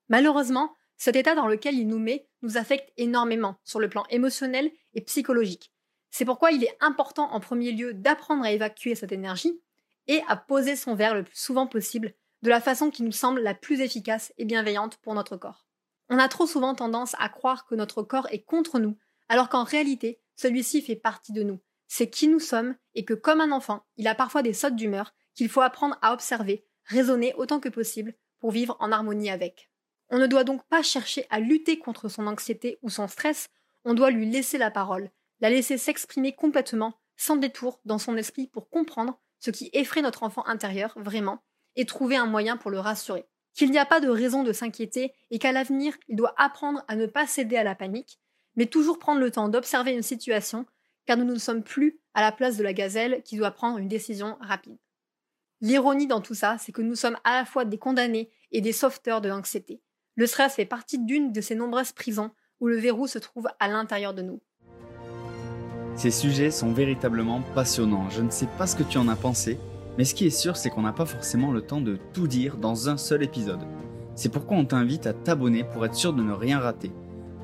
Malheureusement, 0.09 0.75
cet 0.97 1.15
état 1.15 1.33
dans 1.33 1.47
lequel 1.47 1.75
il 1.75 1.87
nous 1.87 1.97
met 1.97 2.27
nous 2.41 2.57
affecte 2.57 2.91
énormément 2.97 3.55
sur 3.63 3.79
le 3.79 3.89
plan 3.89 4.03
émotionnel 4.09 4.69
et 4.93 5.01
psychologique. 5.01 5.71
C'est 6.11 6.25
pourquoi 6.25 6.51
il 6.51 6.63
est 6.63 6.77
important 6.81 7.31
en 7.31 7.39
premier 7.39 7.71
lieu 7.71 7.93
d'apprendre 7.93 8.43
à 8.43 8.51
évacuer 8.51 8.95
cette 8.95 9.13
énergie 9.13 9.61
et 10.07 10.21
à 10.27 10.35
poser 10.35 10.75
son 10.75 10.93
verre 10.93 11.15
le 11.15 11.23
plus 11.23 11.37
souvent 11.37 11.67
possible 11.67 12.13
de 12.41 12.49
la 12.49 12.61
façon 12.61 12.91
qui 12.91 13.03
nous 13.03 13.13
semble 13.13 13.39
la 13.39 13.55
plus 13.55 13.79
efficace 13.79 14.33
et 14.37 14.45
bienveillante 14.45 14.97
pour 14.97 15.13
notre 15.15 15.37
corps. 15.37 15.64
On 16.09 16.19
a 16.19 16.27
trop 16.27 16.45
souvent 16.45 16.75
tendance 16.75 17.15
à 17.19 17.29
croire 17.29 17.65
que 17.65 17.75
notre 17.75 18.03
corps 18.03 18.27
est 18.31 18.43
contre 18.43 18.79
nous, 18.79 18.97
alors 19.29 19.49
qu'en 19.49 19.63
réalité, 19.63 20.21
celui-ci 20.35 20.81
fait 20.81 20.95
partie 20.95 21.33
de 21.33 21.43
nous. 21.43 21.59
C'est 21.87 22.09
qui 22.09 22.27
nous 22.27 22.39
sommes 22.39 22.75
et 22.93 23.05
que 23.05 23.13
comme 23.13 23.41
un 23.41 23.51
enfant, 23.51 23.85
il 23.97 24.07
a 24.07 24.15
parfois 24.15 24.41
des 24.41 24.53
sautes 24.53 24.75
d'humeur 24.75 25.13
qu'il 25.33 25.49
faut 25.49 25.61
apprendre 25.61 25.97
à 26.01 26.13
observer, 26.13 26.65
raisonner 26.85 27.33
autant 27.35 27.59
que 27.59 27.69
possible 27.69 28.13
pour 28.39 28.51
vivre 28.51 28.77
en 28.79 28.91
harmonie 28.91 29.29
avec. 29.29 29.71
On 30.09 30.19
ne 30.19 30.27
doit 30.27 30.43
donc 30.43 30.63
pas 30.67 30.83
chercher 30.83 31.25
à 31.29 31.39
lutter 31.39 31.79
contre 31.79 32.09
son 32.09 32.27
anxiété 32.27 32.77
ou 32.81 32.89
son 32.89 33.07
stress, 33.07 33.49
on 33.83 33.93
doit 33.93 34.11
lui 34.11 34.29
laisser 34.29 34.57
la 34.57 34.71
parole, 34.71 35.11
la 35.41 35.49
laisser 35.49 35.77
s'exprimer 35.77 36.33
complètement, 36.33 36.99
sans 37.17 37.35
détour, 37.35 37.79
dans 37.85 37.97
son 37.97 38.17
esprit 38.17 38.47
pour 38.47 38.69
comprendre 38.69 39.19
ce 39.39 39.51
qui 39.51 39.69
effraie 39.73 40.01
notre 40.01 40.23
enfant 40.23 40.45
intérieur 40.45 40.93
vraiment 40.97 41.43
et 41.75 41.85
trouver 41.85 42.15
un 42.15 42.25
moyen 42.25 42.57
pour 42.57 42.71
le 42.71 42.79
rassurer. 42.79 43.27
Qu'il 43.55 43.71
n'y 43.71 43.79
a 43.79 43.85
pas 43.85 44.01
de 44.01 44.09
raison 44.09 44.43
de 44.43 44.51
s'inquiéter 44.51 45.13
et 45.31 45.39
qu'à 45.39 45.53
l'avenir, 45.53 45.95
il 46.09 46.17
doit 46.17 46.35
apprendre 46.37 46.83
à 46.89 46.97
ne 46.97 47.05
pas 47.05 47.25
céder 47.25 47.55
à 47.55 47.63
la 47.63 47.73
panique, 47.73 48.19
mais 48.57 48.65
toujours 48.65 48.99
prendre 48.99 49.21
le 49.21 49.31
temps 49.31 49.47
d'observer 49.47 49.93
une 49.93 50.01
situation, 50.01 50.65
car 51.05 51.15
nous 51.15 51.23
ne 51.23 51.39
sommes 51.39 51.63
plus 51.63 51.97
à 52.13 52.21
la 52.21 52.33
place 52.33 52.57
de 52.57 52.63
la 52.63 52.73
gazelle 52.73 53.21
qui 53.23 53.37
doit 53.37 53.51
prendre 53.51 53.77
une 53.77 53.87
décision 53.87 54.37
rapide. 54.41 54.77
L'ironie 55.61 56.05
dans 56.05 56.19
tout 56.19 56.33
ça, 56.33 56.57
c'est 56.59 56.73
que 56.73 56.81
nous 56.81 56.95
sommes 56.95 57.17
à 57.23 57.37
la 57.37 57.45
fois 57.45 57.63
des 57.63 57.77
condamnés 57.77 58.29
et 58.51 58.59
des 58.59 58.73
sauveteurs 58.73 59.21
de 59.21 59.29
l'anxiété. 59.29 59.81
Le 60.15 60.27
stress 60.27 60.55
fait 60.55 60.65
partie 60.65 60.99
d'une 60.99 61.31
de 61.31 61.39
ces 61.39 61.55
nombreuses 61.55 61.93
prisons 61.93 62.31
où 62.59 62.67
le 62.67 62.75
verrou 62.75 63.07
se 63.07 63.19
trouve 63.19 63.47
à 63.59 63.69
l'intérieur 63.69 64.13
de 64.13 64.21
nous. 64.21 64.41
Ces 65.95 66.11
sujets 66.11 66.51
sont 66.51 66.73
véritablement 66.73 67.41
passionnants. 67.53 68.09
Je 68.09 68.21
ne 68.21 68.29
sais 68.29 68.49
pas 68.57 68.67
ce 68.67 68.75
que 68.75 68.83
tu 68.83 68.97
en 68.97 69.07
as 69.07 69.15
pensé, 69.15 69.57
mais 69.97 70.03
ce 70.03 70.13
qui 70.13 70.25
est 70.25 70.29
sûr, 70.29 70.57
c'est 70.57 70.69
qu'on 70.69 70.81
n'a 70.81 70.93
pas 70.93 71.05
forcément 71.05 71.51
le 71.51 71.61
temps 71.61 71.81
de 71.81 71.97
tout 72.13 72.27
dire 72.27 72.57
dans 72.57 72.89
un 72.89 72.97
seul 72.97 73.23
épisode. 73.23 73.61
C'est 74.15 74.29
pourquoi 74.29 74.57
on 74.57 74.65
t'invite 74.65 75.07
à 75.07 75.13
t'abonner 75.13 75.63
pour 75.63 75.85
être 75.85 75.95
sûr 75.95 76.13
de 76.13 76.23
ne 76.23 76.33
rien 76.33 76.59
rater. 76.59 76.91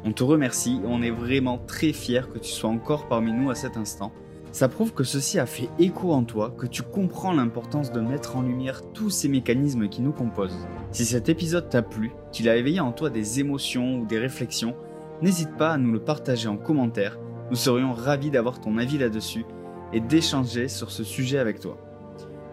On 0.04 0.14
te 0.14 0.24
remercie 0.24 0.80
et 0.84 0.88
on 0.88 1.02
est 1.02 1.12
vraiment 1.12 1.58
très 1.58 1.94
fiers 1.94 2.24
que 2.34 2.40
tu 2.40 2.52
sois 2.52 2.70
encore 2.70 3.08
parmi 3.08 3.34
nous 3.34 3.50
à 3.50 3.56
cet 3.56 3.78
instant. 3.78 4.12
Ça 4.52 4.68
prouve 4.68 4.94
que 4.94 5.06
ceci 5.06 5.40
a 5.40 5.46
fait 5.46 5.70
écho 5.80 6.12
en 6.12 6.24
toi, 6.24 6.54
que 6.58 6.66
tu 6.66 6.82
comprends 6.82 7.32
l'importance 7.32 7.92
de 7.92 8.02
mettre 8.02 8.36
en 8.36 8.42
lumière 8.42 8.82
tous 8.94 9.10
ces 9.10 9.30
mécanismes 9.30 9.88
qui 9.88 10.02
nous 10.02 10.12
composent. 10.12 10.68
Si 10.92 11.06
cet 11.06 11.30
épisode 11.30 11.70
t'a 11.70 11.82
plu, 11.82 12.12
qu'il 12.34 12.50
a 12.50 12.58
éveillé 12.58 12.82
en 12.82 12.92
toi 12.92 13.10
des 13.10 13.40
émotions 13.40 14.00
ou 14.00 14.06
des 14.06 14.20
réflexions, 14.20 14.76
n'hésite 15.22 15.56
pas 15.56 15.72
à 15.72 15.78
nous 15.78 15.94
le 15.94 16.00
partager 16.00 16.50
en 16.50 16.58
commentaire. 16.58 17.18
Nous 17.50 17.56
serions 17.56 17.94
ravis 17.94 18.32
d'avoir 18.32 18.60
ton 18.60 18.78
avis 18.78 18.98
là-dessus 18.98 19.46
et 19.94 20.02
d'échanger 20.02 20.68
sur 20.68 20.92
ce 20.92 21.04
sujet 21.04 21.38
avec 21.38 21.60
toi. 21.60 21.78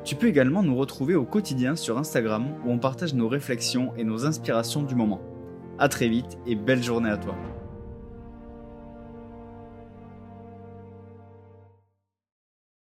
Tu 0.05 0.15
peux 0.15 0.29
également 0.29 0.63
nous 0.63 0.77
retrouver 0.77 1.15
au 1.15 1.25
quotidien 1.25 1.77
sur 1.77 1.99
Instagram 1.99 2.47
où 2.65 2.71
on 2.71 2.79
partage 2.79 3.15
nos 3.15 3.29
réflexions 3.29 3.93
et 3.97 4.05
nos 4.05 4.27
inspirations 4.27 4.83
du 4.83 4.95
moment. 4.95 5.21
A 5.79 5.89
très 5.89 6.09
vite 6.09 6.39
et 6.47 6.55
belle 6.55 6.83
journée 6.83 7.11
à 7.11 7.17
toi. 7.17 7.35